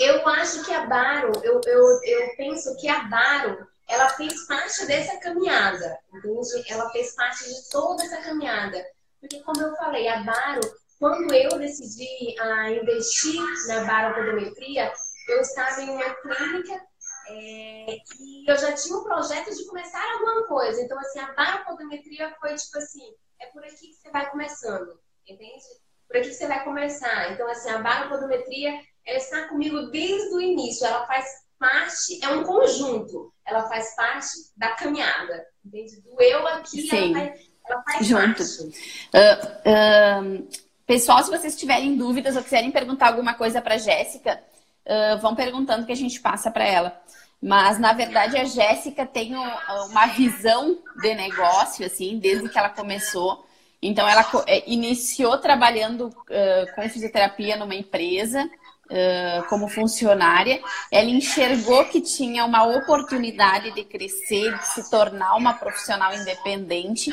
Eu 0.00 0.26
acho 0.26 0.64
que 0.64 0.72
a 0.72 0.86
Baro, 0.86 1.30
eu, 1.44 1.60
eu, 1.66 2.00
eu 2.04 2.36
penso 2.36 2.74
que 2.78 2.88
a 2.88 3.02
Baro, 3.04 3.68
ela 3.86 4.08
fez 4.08 4.46
parte 4.46 4.86
dessa 4.86 5.20
caminhada, 5.20 5.98
entende? 6.14 6.64
Ela 6.72 6.88
fez 6.88 7.14
parte 7.14 7.44
de 7.44 7.68
toda 7.68 8.02
essa 8.02 8.16
caminhada. 8.22 8.82
Porque, 9.20 9.42
como 9.42 9.60
eu 9.60 9.76
falei, 9.76 10.08
a 10.08 10.22
Baro, 10.22 10.62
quando 10.98 11.30
eu 11.34 11.58
decidi 11.58 12.34
a 12.40 12.70
investir 12.70 13.42
na 13.68 13.84
baropodometria, 13.84 14.90
eu 15.28 15.40
estava 15.42 15.82
em 15.82 15.90
uma 15.90 16.14
clínica 16.14 16.82
é, 17.28 17.96
e 18.18 18.50
eu 18.50 18.56
já 18.56 18.72
tinha 18.72 18.96
um 18.96 19.04
projeto 19.04 19.54
de 19.54 19.66
começar 19.66 20.02
alguma 20.14 20.46
coisa. 20.46 20.80
Então, 20.80 20.98
assim, 20.98 21.18
a 21.18 21.32
baropodometria 21.32 22.34
foi 22.40 22.54
tipo 22.54 22.78
assim, 22.78 23.14
é 23.38 23.46
por 23.48 23.62
aqui 23.64 23.88
que 23.88 23.96
você 23.96 24.10
vai 24.10 24.30
começando, 24.30 24.98
entende? 25.28 25.62
Por 26.10 26.16
aqui 26.16 26.30
que 26.30 26.34
você 26.34 26.48
vai 26.48 26.64
começar. 26.64 27.32
Então, 27.32 27.48
assim, 27.48 27.70
a 27.70 27.78
baropodometria 27.78 28.80
ela 29.06 29.16
está 29.16 29.46
comigo 29.46 29.82
desde 29.92 30.34
o 30.34 30.40
início. 30.40 30.84
Ela 30.84 31.06
faz 31.06 31.24
parte, 31.56 32.18
é 32.20 32.28
um 32.30 32.42
conjunto. 32.42 33.32
Ela 33.46 33.68
faz 33.68 33.94
parte 33.94 34.28
da 34.56 34.70
caminhada. 34.70 35.46
Entende? 35.64 36.00
Do 36.00 36.20
eu 36.20 36.44
aqui, 36.48 36.82
Sim. 36.82 37.14
ela 37.14 37.26
faz, 37.26 37.50
ela 37.64 37.82
faz 37.82 38.06
Junto. 38.06 38.42
Uh, 38.42 40.42
uh, 40.42 40.48
pessoal, 40.84 41.22
se 41.22 41.30
vocês 41.30 41.56
tiverem 41.56 41.96
dúvidas 41.96 42.34
ou 42.34 42.42
quiserem 42.42 42.72
perguntar 42.72 43.06
alguma 43.06 43.34
coisa 43.34 43.62
para 43.62 43.78
Jéssica, 43.78 44.42
uh, 44.86 45.16
vão 45.20 45.36
perguntando 45.36 45.86
que 45.86 45.92
a 45.92 45.96
gente 45.96 46.20
passa 46.20 46.50
para 46.50 46.66
ela. 46.66 47.00
Mas, 47.40 47.78
na 47.78 47.92
verdade, 47.92 48.36
a 48.36 48.44
Jéssica 48.44 49.06
tem 49.06 49.36
uma 49.36 50.06
visão 50.08 50.76
de 51.00 51.14
negócio, 51.14 51.86
assim, 51.86 52.18
desde 52.18 52.48
que 52.48 52.58
ela 52.58 52.68
começou. 52.68 53.48
Então, 53.82 54.06
ela 54.06 54.28
é, 54.46 54.62
iniciou 54.70 55.38
trabalhando 55.38 56.08
uh, 56.08 56.74
com 56.74 56.88
fisioterapia 56.88 57.56
numa 57.56 57.74
empresa, 57.74 58.44
uh, 58.90 59.48
como 59.48 59.68
funcionária, 59.68 60.60
ela 60.90 61.08
enxergou 61.08 61.84
que 61.86 62.00
tinha 62.00 62.44
uma 62.44 62.64
oportunidade 62.64 63.70
de 63.72 63.84
crescer, 63.84 64.56
de 64.58 64.66
se 64.68 64.90
tornar 64.90 65.36
uma 65.36 65.54
profissional 65.54 66.14
independente. 66.14 67.10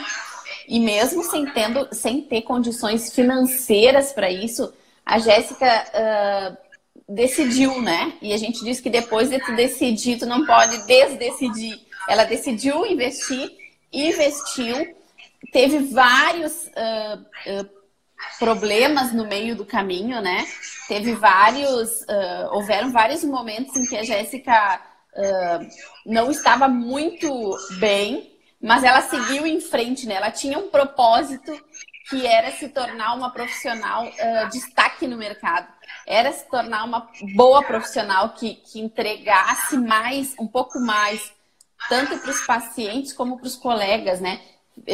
E 0.67 0.79
mesmo 0.79 1.23
sem, 1.23 1.45
tendo, 1.45 1.87
sem 1.93 2.21
ter 2.21 2.41
condições 2.41 3.13
financeiras 3.13 4.11
para 4.11 4.29
isso, 4.29 4.73
a 5.05 5.19
Jéssica 5.19 5.85
uh, 5.93 6.57
decidiu, 7.07 7.81
né? 7.81 8.13
E 8.21 8.33
a 8.33 8.37
gente 8.37 8.61
diz 8.63 8.81
que 8.81 8.89
depois 8.89 9.29
de 9.29 9.39
tu 9.39 9.55
decidir, 9.55 10.19
tu 10.19 10.25
não 10.25 10.45
pode 10.45 10.85
desdecidir. 10.85 11.79
Ela 12.09 12.25
decidiu 12.25 12.85
investir, 12.85 13.49
investiu, 13.91 14.95
teve 15.51 15.79
vários 15.79 16.67
uh, 16.67 17.61
uh, 17.61 17.69
problemas 18.39 19.13
no 19.13 19.25
meio 19.25 19.55
do 19.55 19.65
caminho, 19.65 20.21
né? 20.21 20.45
Teve 20.87 21.13
vários, 21.15 22.01
uh, 22.01 22.49
houveram 22.51 22.91
vários 22.91 23.23
momentos 23.23 23.75
em 23.75 23.85
que 23.85 23.97
a 23.97 24.03
Jéssica 24.03 24.81
não 26.05 26.29
estava 26.29 26.67
muito 26.67 27.27
bem, 27.79 28.37
mas 28.61 28.83
ela 28.83 29.01
seguiu 29.01 29.47
em 29.47 29.59
frente, 29.59 30.05
né? 30.05 30.13
Ela 30.13 30.29
tinha 30.29 30.59
um 30.59 30.69
propósito 30.69 31.59
que 32.09 32.25
era 32.25 32.51
se 32.51 32.69
tornar 32.69 33.13
uma 33.15 33.31
profissional 33.31 34.05
uh, 34.05 34.49
destaque 34.49 35.07
no 35.07 35.17
mercado. 35.17 35.67
Era 36.05 36.31
se 36.31 36.47
tornar 36.49 36.85
uma 36.85 37.09
boa 37.35 37.61
profissional 37.63 38.29
que, 38.29 38.55
que 38.55 38.79
entregasse 38.79 39.77
mais, 39.77 40.33
um 40.39 40.47
pouco 40.47 40.79
mais, 40.79 41.33
tanto 41.89 42.17
para 42.17 42.31
os 42.31 42.45
pacientes 42.45 43.11
como 43.11 43.37
para 43.37 43.47
os 43.47 43.55
colegas, 43.55 44.21
né? 44.21 44.39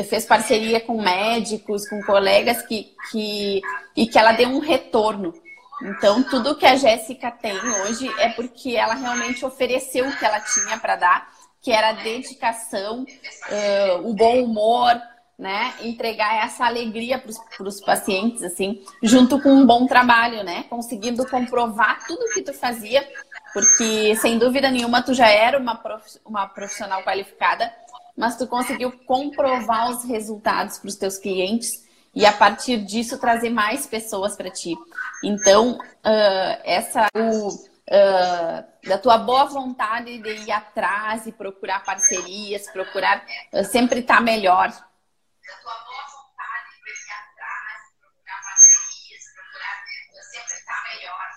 Fez 0.10 0.26
parceria 0.26 0.80
com 0.80 1.02
médicos, 1.02 1.88
com 1.88 2.02
colegas 2.04 2.62
que, 2.64 2.94
que 3.12 3.62
e 3.96 4.08
que 4.08 4.18
ela 4.18 4.32
deu 4.32 4.50
um 4.50 4.60
retorno. 4.60 5.34
Então, 5.82 6.24
tudo 6.24 6.56
que 6.56 6.66
a 6.66 6.76
Jéssica 6.76 7.30
tem 7.30 7.58
hoje 7.58 8.10
é 8.20 8.30
porque 8.30 8.76
ela 8.76 8.94
realmente 8.94 9.46
ofereceu 9.46 10.08
o 10.08 10.16
que 10.16 10.26
ela 10.26 10.40
tinha 10.40 10.78
para 10.78 10.96
dar, 10.96 11.30
que 11.62 11.72
era 11.72 11.90
a 11.90 11.94
dedicação, 11.94 13.04
uh, 13.04 14.08
o 14.08 14.14
bom 14.14 14.44
humor, 14.44 15.02
né? 15.38 15.74
Entregar 15.82 16.46
essa 16.46 16.66
alegria 16.66 17.20
para 17.20 17.68
os 17.68 17.82
pacientes, 17.82 18.44
assim, 18.44 18.84
junto 19.02 19.42
com 19.42 19.50
um 19.50 19.66
bom 19.66 19.86
trabalho, 19.88 20.44
né? 20.44 20.64
Conseguindo 20.70 21.28
comprovar 21.28 22.06
tudo 22.06 22.24
o 22.24 22.34
que 22.34 22.42
tu 22.42 22.54
fazia, 22.54 23.06
porque 23.54 24.16
sem 24.16 24.38
dúvida 24.38 24.70
nenhuma 24.72 25.02
tu 25.02 25.14
já 25.14 25.28
era 25.28 25.58
uma, 25.58 25.76
prof, 25.76 26.20
uma 26.26 26.48
profissional 26.48 27.04
qualificada, 27.04 27.74
mas 28.16 28.38
tu 28.38 28.48
conseguiu 28.48 28.92
comprovar 29.06 29.90
os 29.90 30.04
resultados 30.04 30.78
para 30.78 30.88
os 30.88 30.96
teus 30.96 31.18
clientes 31.18 31.84
e 32.16 32.26
a 32.26 32.32
partir 32.32 32.78
disso 32.86 33.18
trazer 33.18 33.50
mais 33.50 33.88
pessoas 33.88 34.36
para 34.36 34.52
ti. 34.52 34.76
Então, 35.24 35.78
uh, 35.80 36.62
essa 36.64 37.08
o, 37.16 37.48
uh, 37.48 38.88
da 38.88 38.98
tua 39.00 39.18
boa 39.18 39.46
vontade 39.46 40.20
de 40.20 40.30
ir 40.30 40.52
atrás 40.52 41.26
e 41.26 41.32
procurar 41.32 41.84
parcerias, 41.84 42.70
procurar 42.72 43.26
uh, 43.52 43.64
sempre 43.66 44.02
estar 44.02 44.18
tá 44.18 44.22
melhor. 44.22 44.68
Da 44.70 45.56
tua 45.62 45.74
boa 45.74 46.06
vontade 46.14 46.70
de 46.86 46.92
ir 46.92 47.12
atrás, 47.24 47.82
procurar 48.00 48.42
parcerias, 48.44 49.24
procurar 49.34 49.84
sempre 50.32 50.56
estar 50.60 50.84
melhor. 50.84 51.34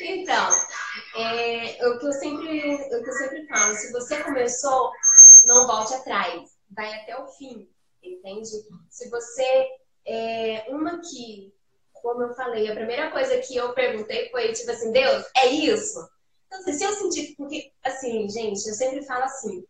Então, 0.00 0.77
é, 1.14 1.88
o, 1.88 1.98
que 1.98 2.06
eu 2.06 2.12
sempre, 2.12 2.74
o 2.74 3.02
que 3.02 3.10
eu 3.10 3.14
sempre 3.14 3.46
falo, 3.46 3.74
se 3.74 3.92
você 3.92 4.22
começou, 4.22 4.92
não 5.46 5.66
volte 5.66 5.94
atrás, 5.94 6.50
vai 6.70 6.92
até 6.94 7.18
o 7.18 7.26
fim, 7.28 7.68
entende? 8.02 8.48
Se 8.90 9.08
você, 9.08 9.68
é, 10.06 10.66
uma 10.68 11.00
que, 11.00 11.52
como 11.94 12.22
eu 12.22 12.34
falei, 12.34 12.70
a 12.70 12.74
primeira 12.74 13.10
coisa 13.10 13.38
que 13.38 13.56
eu 13.56 13.72
perguntei 13.74 14.30
foi, 14.30 14.52
tipo 14.52 14.70
assim, 14.70 14.92
Deus, 14.92 15.24
é 15.36 15.46
isso? 15.46 15.98
Então, 16.46 16.60
assim, 16.60 16.72
se 16.72 16.84
eu 16.84 16.92
sentir, 16.92 17.34
porque, 17.36 17.72
assim, 17.84 18.28
gente, 18.28 18.66
eu 18.66 18.74
sempre 18.74 19.04
falo 19.04 19.24
assim, 19.24 19.64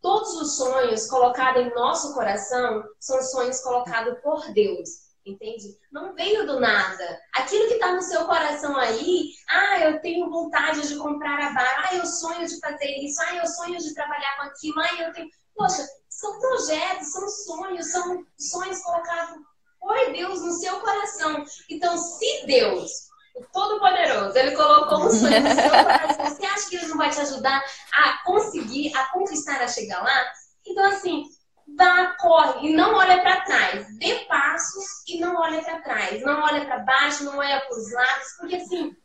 todos 0.00 0.32
os 0.40 0.56
sonhos 0.56 1.06
colocados 1.08 1.62
em 1.62 1.74
nosso 1.74 2.14
coração 2.14 2.84
são 2.98 3.22
sonhos 3.22 3.60
colocados 3.60 4.18
por 4.20 4.52
Deus 4.52 5.09
entende? 5.30 5.76
Não 5.90 6.14
veio 6.14 6.46
do 6.46 6.60
nada. 6.60 7.20
Aquilo 7.34 7.68
que 7.68 7.74
está 7.74 7.92
no 7.92 8.02
seu 8.02 8.24
coração 8.26 8.76
aí, 8.76 9.30
ah, 9.48 9.80
eu 9.80 10.00
tenho 10.00 10.30
vontade 10.30 10.86
de 10.86 10.96
comprar 10.96 11.38
a 11.38 11.52
bar, 11.52 11.88
ah, 11.88 11.94
eu 11.94 12.06
sonho 12.06 12.46
de 12.46 12.58
fazer 12.60 12.90
isso, 12.98 13.20
ah, 13.22 13.36
eu 13.36 13.46
sonho 13.46 13.78
de 13.78 13.94
trabalhar 13.94 14.36
com 14.36 14.42
aquilo, 14.44 14.80
ah, 14.80 15.02
eu 15.02 15.12
tenho. 15.12 15.28
Poxa, 15.54 15.86
são 16.08 16.38
projetos, 16.38 17.12
são 17.12 17.28
sonhos, 17.28 17.90
são 17.90 18.24
sonhos 18.38 18.78
colocados 18.80 19.40
por 19.78 20.12
Deus 20.12 20.42
no 20.42 20.52
seu 20.52 20.78
coração. 20.80 21.44
Então, 21.68 21.96
se 21.96 22.46
Deus, 22.46 22.90
o 23.36 23.44
Todo-Poderoso, 23.52 24.38
ele 24.38 24.56
colocou 24.56 25.06
um 25.06 25.10
sonho 25.10 25.40
no 25.40 25.54
seu 25.54 25.70
coração, 25.70 26.26
você 26.26 26.46
acha 26.46 26.68
que 26.68 26.76
ele 26.76 26.86
não 26.88 26.98
vai 26.98 27.10
te 27.10 27.20
ajudar 27.20 27.62
a 27.92 28.22
conseguir, 28.24 28.94
a 28.96 29.06
conquistar, 29.06 29.62
a 29.62 29.68
chegar 29.68 30.02
lá? 30.02 30.32
Então, 30.66 30.84
assim, 30.84 31.24
vá, 31.76 32.14
corre 32.18 32.68
e 32.68 32.72
não 32.74 32.94
olha 32.94 33.20
para 33.20 33.40
trás. 33.42 33.86
Dê 33.98 34.14
passos 34.26 34.84
e 35.08 35.18
não 35.20 35.36
olha 35.36 35.62
para 35.62 35.80
trás. 35.80 36.22
Não 36.22 36.40
olha 36.42 36.64
para 36.64 36.78
baixo, 36.80 37.24
não 37.24 37.38
olha 37.38 37.60
para 37.60 37.76
os 37.76 37.92
lados, 37.92 38.26
porque 38.38 38.56
assim, 38.56 38.96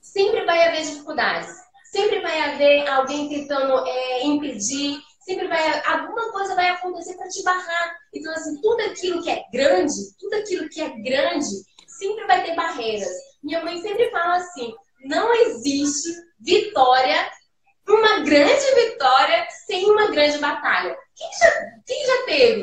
sempre 0.00 0.44
vai 0.44 0.68
haver 0.68 0.82
dificuldades. 0.82 1.48
Sempre 1.90 2.20
vai 2.20 2.40
haver 2.40 2.88
alguém 2.88 3.28
tentando 3.28 3.86
é, 3.86 4.24
impedir. 4.24 4.98
Sempre 5.20 5.46
vai, 5.46 5.82
alguma 5.86 6.32
coisa 6.32 6.54
vai 6.54 6.68
acontecer 6.70 7.14
para 7.14 7.28
te 7.28 7.42
barrar. 7.42 7.96
Então, 8.12 8.32
assim, 8.32 8.60
tudo 8.60 8.82
aquilo 8.82 9.22
que 9.22 9.30
é 9.30 9.44
grande, 9.52 9.94
tudo 10.18 10.34
aquilo 10.34 10.68
que 10.68 10.80
é 10.80 10.88
grande, 10.88 11.46
sempre 11.86 12.26
vai 12.26 12.42
ter 12.42 12.56
barreiras. 12.56 13.12
Minha 13.42 13.62
mãe 13.62 13.80
sempre 13.80 14.10
fala 14.10 14.36
assim: 14.36 14.74
não 15.04 15.32
existe 15.34 16.10
vitória 16.40 17.30
uma 17.88 18.20
grande 18.20 18.74
vitória 18.74 19.46
sem 19.66 19.90
uma 19.90 20.10
grande 20.10 20.38
batalha. 20.38 20.96
Quem 21.16 21.28
já, 21.38 21.61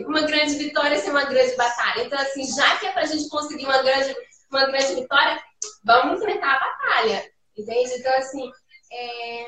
uma 0.05 0.21
grande 0.21 0.55
vitória 0.55 0.97
sem 0.97 1.11
uma 1.11 1.25
grande 1.25 1.55
batalha? 1.55 2.03
Então, 2.03 2.19
assim, 2.19 2.45
já 2.45 2.77
que 2.77 2.87
é 2.87 2.91
pra 2.91 3.05
gente 3.05 3.29
conseguir 3.29 3.65
uma 3.65 3.81
grande, 3.81 4.15
uma 4.51 4.65
grande 4.65 4.95
vitória, 4.95 5.41
vamos 5.83 6.19
enfrentar 6.19 6.55
a 6.55 6.59
batalha. 6.59 7.31
Entende? 7.57 7.93
Então, 7.95 8.13
assim, 8.17 8.51
é, 8.91 9.47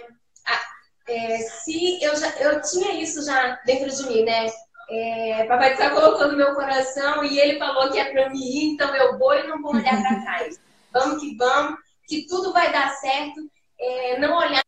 é, 1.07 1.37
se 1.39 2.03
eu, 2.03 2.15
já, 2.15 2.29
eu 2.37 2.61
tinha 2.61 3.01
isso 3.01 3.23
já 3.25 3.59
dentro 3.65 3.89
de 3.89 4.03
mim, 4.07 4.23
né? 4.23 4.47
É, 4.89 5.45
Papai 5.45 5.71
está 5.73 5.89
colocando 5.89 6.31
no 6.31 6.37
meu 6.37 6.53
coração 6.53 7.23
e 7.23 7.39
ele 7.39 7.57
falou 7.57 7.89
que 7.89 7.97
é 7.97 8.11
para 8.11 8.29
mim 8.29 8.43
ir, 8.43 8.73
então 8.73 8.93
eu 8.93 9.17
vou 9.17 9.33
e 9.33 9.47
não 9.47 9.61
vou 9.61 9.73
olhar 9.75 10.01
para 10.01 10.21
trás. 10.21 10.59
Vamos 10.91 11.21
que 11.21 11.37
vamos, 11.37 11.79
que 12.05 12.27
tudo 12.27 12.51
vai 12.51 12.69
dar 12.69 12.89
certo 12.89 13.49
é, 13.79 14.19
não 14.19 14.37
olhar. 14.37 14.60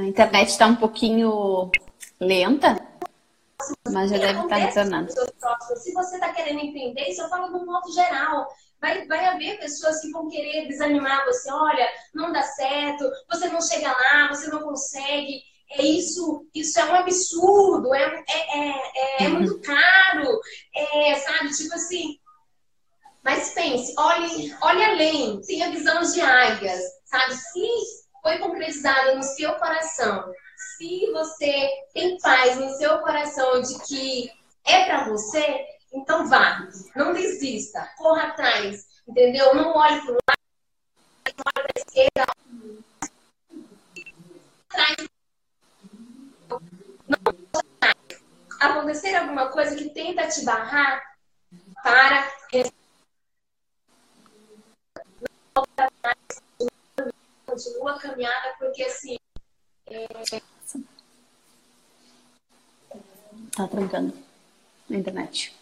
A 0.00 0.06
internet 0.06 0.48
está 0.48 0.66
um 0.66 0.76
pouquinho 0.76 1.70
lenta, 2.18 2.74
mas 3.92 4.10
já 4.10 4.16
deve 4.16 4.40
estar 4.40 4.56
retornando. 4.56 5.12
Se 5.76 5.92
você 5.92 6.14
está 6.14 6.32
querendo 6.32 6.60
entender, 6.60 7.06
isso 7.10 7.20
eu 7.20 7.28
falo 7.28 7.48
de 7.48 7.62
um 7.62 7.66
modo 7.66 7.92
geral. 7.92 8.48
Vai, 8.80 9.06
vai 9.06 9.26
haver 9.26 9.58
pessoas 9.58 10.00
que 10.00 10.10
vão 10.10 10.26
querer 10.30 10.66
desanimar 10.68 11.26
você. 11.26 11.52
Olha, 11.52 11.86
não 12.14 12.32
dá 12.32 12.42
certo, 12.42 13.04
você 13.30 13.48
não 13.48 13.60
chega 13.60 13.88
lá, 13.88 14.28
você 14.28 14.48
não 14.48 14.60
consegue. 14.60 15.42
É 15.72 15.82
isso, 15.82 16.46
isso 16.54 16.80
é 16.80 16.84
um 16.86 16.94
absurdo, 16.94 17.94
é, 17.94 18.02
é, 18.02 18.58
é, 18.58 18.70
é, 18.70 19.24
é 19.24 19.28
muito 19.28 19.60
caro, 19.60 20.40
é, 20.74 21.14
sabe? 21.16 21.50
Tipo 21.54 21.74
assim. 21.74 22.18
Mas 23.22 23.52
pense, 23.52 23.94
olhe, 23.98 24.56
olhe 24.62 24.82
além, 24.82 25.42
tenha 25.42 25.70
visão 25.70 26.00
de 26.00 26.22
águias, 26.22 26.80
sabe? 27.04 27.34
Se 27.34 27.99
foi 28.22 28.38
concretizado 28.38 29.16
no 29.16 29.22
seu 29.22 29.54
coração, 29.54 30.32
se 30.78 31.10
você 31.12 31.68
tem 31.94 32.18
paz 32.18 32.58
no 32.58 32.70
seu 32.74 32.98
coração 32.98 33.60
de 33.62 33.78
que 33.86 34.30
é 34.64 34.84
para 34.84 35.08
você, 35.08 35.66
então 35.92 36.28
vá, 36.28 36.68
não 36.94 37.12
desista, 37.12 37.90
corra 37.96 38.28
atrás, 38.28 38.86
entendeu? 39.08 39.54
Não 39.54 39.74
olhe 39.74 40.00
para 40.02 40.12
o 40.12 40.18
lado, 40.28 40.40
não 41.36 41.44
olhe 41.46 41.66
para 41.66 41.72
a 41.74 41.80
esquerda, 41.80 42.32
atrás. 44.68 45.08
Não 47.08 47.18
acontecer 48.60 49.14
alguma 49.14 49.48
coisa 49.48 49.74
que 49.74 49.90
tenta 49.90 50.28
te 50.28 50.44
barrar, 50.44 51.02
para 51.82 52.30
continua 57.60 57.92
a 57.92 57.98
caminhada, 57.98 58.54
porque 58.58 58.82
assim. 58.82 59.16
É... 59.86 60.06
Tá 63.52 63.68
trancando 63.68 64.16
na 64.88 64.96
internet. 64.96 65.54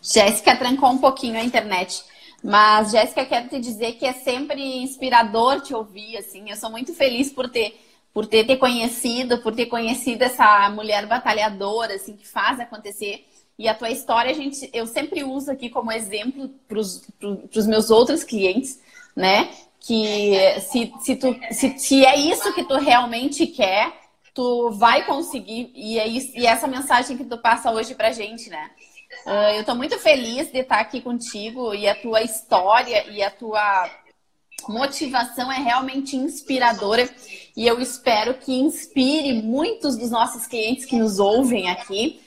Jéssica 0.00 0.56
trancou 0.56 0.90
um 0.90 0.98
pouquinho 0.98 1.38
a 1.38 1.42
internet. 1.42 2.04
Mas, 2.42 2.92
Jéssica, 2.92 3.26
quero 3.26 3.48
te 3.48 3.58
dizer 3.58 3.94
que 3.94 4.06
é 4.06 4.12
sempre 4.12 4.62
inspirador 4.82 5.60
te 5.60 5.74
ouvir, 5.74 6.16
assim. 6.16 6.48
Eu 6.48 6.56
sou 6.56 6.70
muito 6.70 6.94
feliz 6.94 7.32
por 7.32 7.50
ter, 7.50 7.87
por 8.18 8.26
ter 8.26 8.44
te 8.44 8.56
conhecido, 8.56 9.38
por 9.38 9.54
ter 9.54 9.66
conhecido 9.66 10.22
essa 10.22 10.68
mulher 10.70 11.06
batalhadora, 11.06 11.94
assim, 11.94 12.16
que 12.16 12.26
faz 12.26 12.58
acontecer. 12.58 13.24
E 13.56 13.68
a 13.68 13.74
tua 13.74 13.90
história, 13.90 14.32
a 14.32 14.34
gente, 14.34 14.68
eu 14.72 14.88
sempre 14.88 15.22
uso 15.22 15.52
aqui 15.52 15.70
como 15.70 15.92
exemplo 15.92 16.48
para 16.66 16.80
os 16.80 17.66
meus 17.68 17.90
outros 17.90 18.24
clientes, 18.24 18.80
né? 19.14 19.48
Que 19.78 20.34
se, 20.62 20.92
se, 21.00 21.14
tu, 21.14 21.32
se, 21.52 21.78
se 21.78 22.04
é 22.04 22.18
isso 22.18 22.52
que 22.54 22.64
tu 22.64 22.74
realmente 22.74 23.46
quer, 23.46 23.92
tu 24.34 24.72
vai 24.72 25.06
conseguir. 25.06 25.70
E 25.72 25.96
é 25.96 26.08
isso, 26.08 26.32
e 26.34 26.44
essa 26.44 26.66
mensagem 26.66 27.16
que 27.16 27.24
tu 27.24 27.38
passa 27.38 27.70
hoje 27.70 27.94
pra 27.94 28.10
gente, 28.10 28.50
né? 28.50 28.68
Uh, 29.26 29.54
eu 29.54 29.60
estou 29.60 29.76
muito 29.76 29.96
feliz 29.96 30.50
de 30.50 30.58
estar 30.58 30.80
aqui 30.80 31.00
contigo 31.00 31.72
e 31.72 31.86
a 31.86 31.94
tua 31.94 32.20
história 32.20 33.08
e 33.12 33.22
a 33.22 33.30
tua 33.30 33.88
motivação 34.66 35.50
é 35.52 35.58
realmente 35.58 36.16
inspiradora 36.16 37.08
e 37.56 37.66
eu 37.66 37.80
espero 37.80 38.34
que 38.34 38.52
inspire 38.52 39.42
muitos 39.42 39.96
dos 39.96 40.10
nossos 40.10 40.46
clientes 40.46 40.84
que 40.84 40.96
nos 40.96 41.18
ouvem 41.18 41.70
aqui 41.70 42.20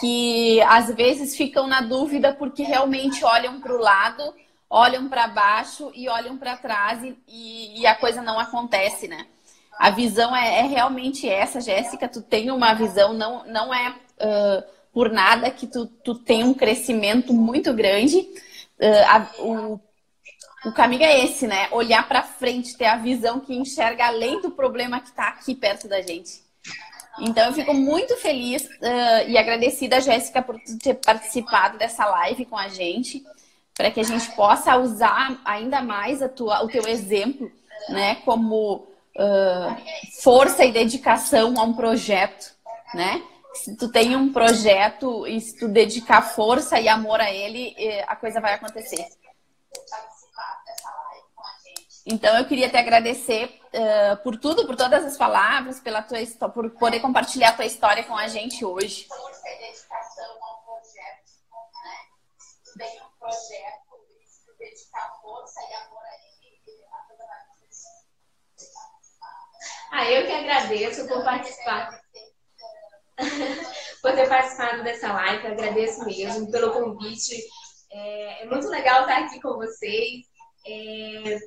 que 0.00 0.60
às 0.62 0.94
vezes 0.94 1.36
ficam 1.36 1.66
na 1.66 1.80
dúvida 1.80 2.34
porque 2.34 2.62
realmente 2.62 3.24
olham 3.24 3.60
para 3.60 3.74
o 3.74 3.80
lado, 3.80 4.34
olham 4.68 5.08
para 5.08 5.28
baixo 5.28 5.90
e 5.94 6.08
olham 6.08 6.36
para 6.36 6.56
trás 6.56 7.02
e, 7.02 7.80
e, 7.80 7.86
a 7.86 7.94
coisa 7.94 8.20
não 8.20 8.38
acontece, 8.38 9.08
né? 9.08 9.26
A 9.78 9.90
visão 9.90 10.34
é, 10.34 10.60
é 10.60 10.62
realmente 10.62 11.28
essa, 11.28 11.60
Jéssica. 11.60 12.08
Tu 12.08 12.22
tem 12.22 12.50
uma 12.50 12.74
visão, 12.74 13.12
não, 13.12 13.44
não 13.46 13.72
é 13.72 13.90
uh, 13.90 14.64
por 14.92 15.10
nada 15.10 15.50
que 15.50 15.66
tu, 15.66 15.86
tu 15.86 16.14
tem 16.14 16.44
um 16.44 16.54
crescimento 16.54 17.32
muito 17.32 17.72
grande. 17.74 18.18
Uh, 18.78 19.04
a, 19.06 19.42
o, 19.42 19.80
o 20.66 20.72
caminho 20.72 21.04
é 21.04 21.24
esse, 21.24 21.46
né? 21.46 21.68
Olhar 21.70 22.06
para 22.08 22.24
frente, 22.24 22.76
ter 22.76 22.86
a 22.86 22.96
visão 22.96 23.38
que 23.38 23.54
enxerga 23.54 24.06
além 24.06 24.40
do 24.40 24.50
problema 24.50 25.00
que 25.00 25.08
está 25.08 25.28
aqui 25.28 25.54
perto 25.54 25.86
da 25.86 26.02
gente. 26.02 26.44
Então, 27.20 27.46
eu 27.46 27.52
fico 27.52 27.72
muito 27.72 28.16
feliz 28.16 28.64
uh, 28.64 29.28
e 29.28 29.38
agradecida, 29.38 30.00
Jéssica, 30.00 30.42
por 30.42 30.58
ter 30.82 30.94
participado 30.94 31.78
dessa 31.78 32.04
live 32.04 32.44
com 32.46 32.58
a 32.58 32.68
gente, 32.68 33.24
para 33.74 33.92
que 33.92 34.00
a 34.00 34.02
gente 34.02 34.28
possa 34.32 34.76
usar 34.76 35.40
ainda 35.44 35.80
mais 35.80 36.18
tua, 36.34 36.62
o 36.64 36.68
teu 36.68 36.86
exemplo, 36.88 37.50
né, 37.88 38.16
como 38.16 38.88
uh, 39.16 39.76
força 40.20 40.64
e 40.64 40.72
dedicação 40.72 41.54
a 41.58 41.62
um 41.62 41.74
projeto, 41.74 42.54
né? 42.92 43.22
Se 43.54 43.76
tu 43.76 43.88
tem 43.88 44.16
um 44.16 44.32
projeto 44.32 45.26
e 45.26 45.40
se 45.40 45.56
tu 45.58 45.68
dedicar 45.68 46.20
força 46.20 46.78
e 46.80 46.88
amor 46.88 47.20
a 47.20 47.30
ele, 47.30 47.74
eh, 47.78 48.04
a 48.06 48.14
coisa 48.14 48.38
vai 48.38 48.52
acontecer. 48.52 49.06
Então 52.06 52.38
eu 52.38 52.44
queria 52.46 52.70
te 52.70 52.76
agradecer 52.76 53.60
uh, 53.74 54.16
por 54.22 54.38
tudo, 54.38 54.64
por 54.64 54.76
todas 54.76 55.04
as 55.04 55.16
palavras, 55.16 55.80
pela 55.80 56.00
tua 56.00 56.18
por 56.54 56.70
poder 56.70 57.00
compartilhar 57.00 57.48
a 57.48 57.52
tua 57.52 57.64
história 57.64 58.04
com 58.04 58.16
a 58.16 58.28
gente 58.28 58.64
hoje. 58.64 59.08
Ah, 69.90 70.10
eu 70.10 70.26
que 70.26 70.32
agradeço 70.32 71.08
por 71.08 71.24
participar. 71.24 71.90
por 74.00 74.14
ter 74.14 74.28
participado 74.28 74.84
dessa 74.84 75.12
live, 75.12 75.44
eu 75.44 75.52
agradeço 75.52 76.04
mesmo 76.04 76.52
pelo 76.52 76.72
convite. 76.72 77.34
É, 77.90 78.42
é 78.42 78.46
muito 78.46 78.68
legal 78.68 79.00
estar 79.00 79.24
aqui 79.24 79.40
com 79.40 79.54
vocês. 79.54 80.24
É, 80.64 81.38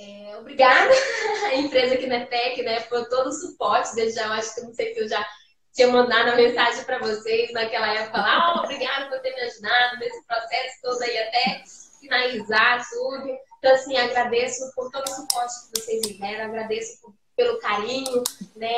é, 0.00 0.36
obrigada 0.38 0.90
à 1.44 1.54
empresa 1.56 1.96
Kinetec, 1.96 2.62
né, 2.62 2.80
por 2.80 3.06
todo 3.08 3.28
o 3.28 3.32
suporte. 3.32 3.94
Desde 3.94 4.18
já, 4.18 4.26
eu 4.26 4.32
acho 4.32 4.54
que 4.54 4.60
não 4.62 4.72
sei 4.72 4.94
se 4.94 5.00
eu 5.00 5.08
já 5.08 5.26
tinha 5.74 5.88
mandado 5.88 6.30
a 6.30 6.36
mensagem 6.36 6.84
para 6.84 6.98
vocês 6.98 7.52
naquela 7.52 7.92
época 7.94 8.18
lá, 8.18 8.54
oh, 8.54 8.64
obrigada 8.64 9.08
por 9.08 9.20
ter 9.20 9.34
me 9.34 9.42
ajudado 9.42 9.98
nesse 9.98 10.26
processo 10.26 10.80
todo 10.82 11.02
aí 11.02 11.18
até 11.18 11.62
finalizar 12.00 12.82
tudo. 12.88 13.28
Então, 13.58 13.74
assim, 13.74 13.96
agradeço 13.96 14.72
por 14.74 14.90
todo 14.90 15.04
o 15.06 15.14
suporte 15.14 15.54
que 15.72 15.80
vocês 15.80 16.00
me 16.06 16.14
deram, 16.14 16.46
agradeço 16.46 17.00
por, 17.02 17.14
pelo 17.36 17.58
carinho, 17.60 18.24
né? 18.56 18.74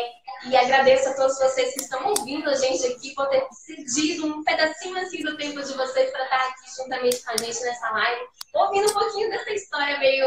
E 0.47 0.57
agradeço 0.57 1.09
a 1.09 1.15
todos 1.15 1.39
vocês 1.39 1.73
que 1.73 1.83
estão 1.83 2.05
ouvindo 2.09 2.51
a 2.51 2.55
gente 2.57 2.85
aqui, 2.89 3.15
por 3.15 3.29
ter 3.29 3.47
cedido 3.53 4.27
um 4.27 4.43
pedacinho 4.43 4.99
assim 4.99 5.23
do 5.23 5.37
tempo 5.37 5.63
de 5.63 5.73
vocês 5.73 6.11
para 6.11 6.25
estar 6.25 6.49
aqui 6.49 6.77
juntamente 6.77 7.23
com 7.23 7.31
a 7.31 7.37
gente 7.37 7.61
nessa 7.63 7.91
live, 7.91 8.27
ouvindo 8.55 8.91
um 8.91 8.95
pouquinho 8.95 9.31
dessa 9.31 9.53
história 9.53 9.99
meio 10.01 10.27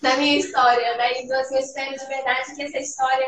da 0.00 0.16
minha 0.16 0.38
história, 0.38 0.96
né? 0.96 1.20
Então, 1.20 1.38
assim, 1.40 1.56
eu 1.56 1.60
espero 1.60 1.96
de 1.96 2.06
verdade 2.06 2.54
que 2.54 2.62
essa 2.62 2.78
história, 2.78 3.26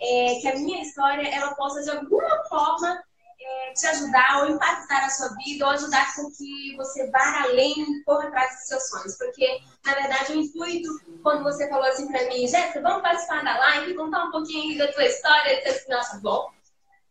é, 0.00 0.38
que 0.40 0.48
a 0.48 0.54
minha 0.56 0.82
história, 0.82 1.28
ela 1.28 1.54
possa 1.54 1.82
de 1.82 1.90
alguma 1.90 2.44
forma 2.48 3.02
é, 3.40 3.72
te 3.72 3.86
ajudar 3.86 4.42
ou 4.42 4.50
impactar 4.50 5.04
a 5.04 5.10
sua 5.10 5.28
vida 5.36 5.64
ou 5.64 5.72
ajudar 5.72 6.14
com 6.14 6.30
que 6.30 6.76
você 6.76 7.10
vá 7.10 7.42
além 7.44 7.72
e 7.72 8.04
corra 8.04 8.28
atrás 8.28 8.50
dos 8.56 8.66
seus 8.66 8.88
sonhos. 8.88 9.16
Porque, 9.16 9.60
na 9.84 9.94
verdade, 9.94 10.32
o 10.32 10.40
intuito, 10.40 10.88
quando 11.22 11.42
você 11.42 11.68
falou 11.68 11.86
assim 11.86 12.06
pra 12.08 12.26
mim, 12.26 12.46
Jéssica, 12.46 12.80
vamos 12.82 13.02
participar 13.02 13.42
da 13.42 13.58
live, 13.58 13.94
contar 13.94 14.24
um 14.24 14.30
pouquinho 14.30 14.78
da 14.78 14.92
tua 14.92 15.04
história, 15.04 15.52
eu 15.52 15.56
disse 15.56 15.68
assim, 15.68 15.92
nossa, 15.92 16.18
bom. 16.18 16.50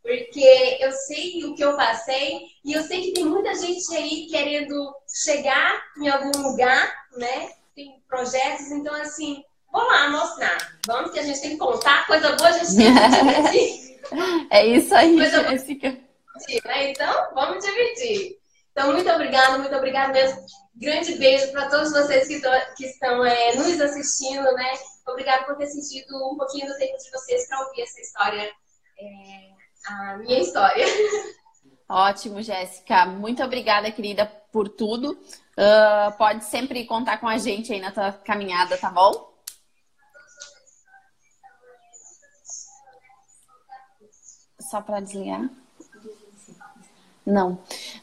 Porque 0.01 0.78
eu 0.80 0.91
sei 0.91 1.43
o 1.45 1.55
que 1.55 1.64
eu 1.64 1.76
passei 1.76 2.41
e 2.64 2.74
eu 2.74 2.84
sei 2.84 3.01
que 3.01 3.14
tem 3.14 3.26
muita 3.26 3.53
gente 3.55 3.95
aí 3.95 4.28
querendo 4.30 4.95
chegar 5.07 5.84
em 5.97 6.10
algum 6.10 6.41
lugar, 6.41 7.05
né? 7.18 7.59
Tem 7.80 8.04
projetos, 8.08 8.72
então 8.72 8.94
assim, 8.96 9.42
vamos 9.72 9.94
lá 9.94 10.10
mostrar. 10.10 10.58
Vamos 10.86 11.12
que 11.12 11.20
a 11.20 11.24
gente 11.24 11.40
tem 11.40 11.52
que 11.52 11.58
contar, 11.58 12.06
coisa 12.08 12.36
boa 12.36 12.50
a 12.50 12.52
gente 12.52 12.76
tem 12.76 12.94
que 12.94 13.52
dividir. 13.52 14.00
é 14.52 14.66
isso 14.66 14.94
aí, 14.94 15.16
coisa 15.16 15.50
Jéssica. 15.50 15.98
Né? 16.66 16.92
Então, 16.92 17.34
vamos 17.34 17.64
dividir. 17.64 18.38
Então, 18.72 18.92
muito 18.92 19.10
obrigada, 19.10 19.58
muito 19.58 19.76
obrigada 19.76 20.14
mesmo. 20.14 20.40
Grande 20.76 21.16
beijo 21.16 21.52
para 21.52 21.70
todos 21.70 21.92
vocês 21.92 22.28
que, 22.28 22.42
to, 22.42 22.50
que 22.78 22.86
estão 22.86 23.26
é, 23.26 23.56
nos 23.56 23.80
assistindo, 23.82 24.44
né? 24.54 24.74
Obrigada 25.08 25.46
por 25.46 25.58
ter 25.58 25.68
sentido 25.68 26.16
um 26.32 26.38
pouquinho 26.38 26.68
do 26.68 26.78
tempo 26.78 26.98
de 26.98 27.12
vocês 27.12 27.48
para 27.48 27.66
ouvir 27.66 27.82
essa 27.82 28.00
história, 28.00 28.44
é, 28.44 29.88
a 29.88 30.18
minha 30.18 30.40
história. 30.40 30.86
Ótimo, 31.90 32.42
Jéssica. 32.42 33.06
Muito 33.08 33.44
obrigada, 33.44 33.92
querida, 33.92 34.32
por 34.52 34.70
tudo. 34.70 35.12
Uh, 35.12 36.12
pode 36.18 36.45
sempre 36.45 36.86
contar 36.86 37.18
com 37.18 37.28
a 37.28 37.38
gente 37.38 37.74
aí 37.74 37.80
na 37.80 37.91
tua 37.91 38.12
caminhada, 38.12 38.78
tá 38.78 38.89
bom? 38.89 39.30
Só 44.60 44.82
para 44.82 45.00
desligar? 45.00 45.50
Não. 47.26 47.54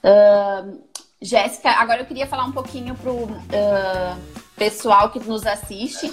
Uh, 0.02 0.82
Jéssica, 1.20 1.70
agora 1.70 2.02
eu 2.02 2.06
queria 2.06 2.26
falar 2.26 2.44
um 2.44 2.52
pouquinho 2.52 2.94
pro. 2.94 3.24
Uh, 3.24 4.45
pessoal 4.56 5.10
que 5.10 5.20
nos 5.20 5.46
assiste, 5.46 6.12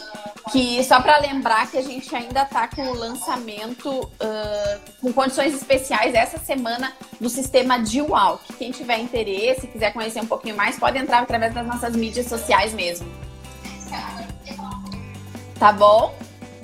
que 0.52 0.84
só 0.84 1.02
para 1.02 1.18
lembrar 1.20 1.70
que 1.72 1.78
a 1.78 1.82
gente 1.82 2.14
ainda 2.16 2.44
está 2.44 2.68
com 2.68 2.82
o 2.90 2.94
lançamento 2.94 3.90
uh, 3.90 4.80
com 5.02 5.14
condições 5.14 5.54
especiais 5.54 6.14
essa 6.14 6.38
semana 6.38 6.94
do 7.20 7.30
sistema 7.30 7.80
D-Walk. 7.80 8.54
Quem 8.54 8.72
tiver 8.72 9.00
interesse, 9.00 9.68
quiser 9.68 9.94
conhecer 9.94 10.22
um 10.22 10.28
pouquinho 10.28 10.56
mais, 10.56 10.78
pode 10.78 10.98
entrar 10.98 11.20
através 11.20 11.54
das 11.54 11.66
nossas 11.66 11.96
mídias 11.96 12.28
sociais 12.28 12.74
mesmo. 12.74 13.08
Tá 15.58 15.72
bom? 15.72 16.14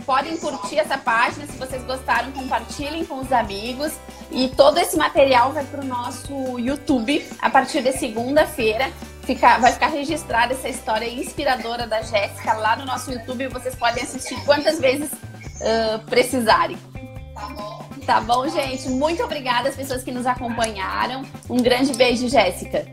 Podem 0.05 0.36
curtir 0.38 0.80
essa 0.80 0.97
página, 0.97 1.45
se 1.45 1.57
vocês 1.57 1.84
gostaram, 1.84 2.32
compartilhem 2.32 3.05
com 3.05 3.19
os 3.19 3.32
amigos. 3.32 3.93
E 4.32 4.49
todo 4.49 4.77
esse 4.77 4.97
material 4.97 5.53
vai 5.53 5.63
para 5.63 5.82
o 5.82 5.86
nosso 5.86 6.59
YouTube 6.59 7.25
a 7.39 7.49
partir 7.49 7.82
de 7.82 7.93
segunda-feira. 7.93 8.91
Fica, 9.30 9.59
vai 9.59 9.71
ficar 9.71 9.89
registrada 9.89 10.53
essa 10.55 10.67
história 10.67 11.07
inspiradora 11.07 11.86
da 11.86 12.01
Jéssica 12.01 12.51
lá 12.53 12.75
no 12.75 12.84
nosso 12.84 13.11
YouTube. 13.11 13.45
Vocês 13.49 13.75
podem 13.75 14.01
assistir 14.01 14.36
quantas 14.43 14.80
vezes 14.80 15.11
uh, 15.11 15.99
precisarem. 16.07 16.75
Tá 17.36 17.47
bom. 17.49 17.89
Tá 18.07 18.21
bom, 18.21 18.49
gente? 18.49 18.89
Muito 18.89 19.21
obrigada 19.21 19.69
às 19.69 19.75
pessoas 19.75 20.01
que 20.01 20.11
nos 20.11 20.25
acompanharam. 20.25 21.23
Um 21.47 21.57
grande 21.57 21.93
beijo, 21.93 22.27
Jéssica. 22.27 22.88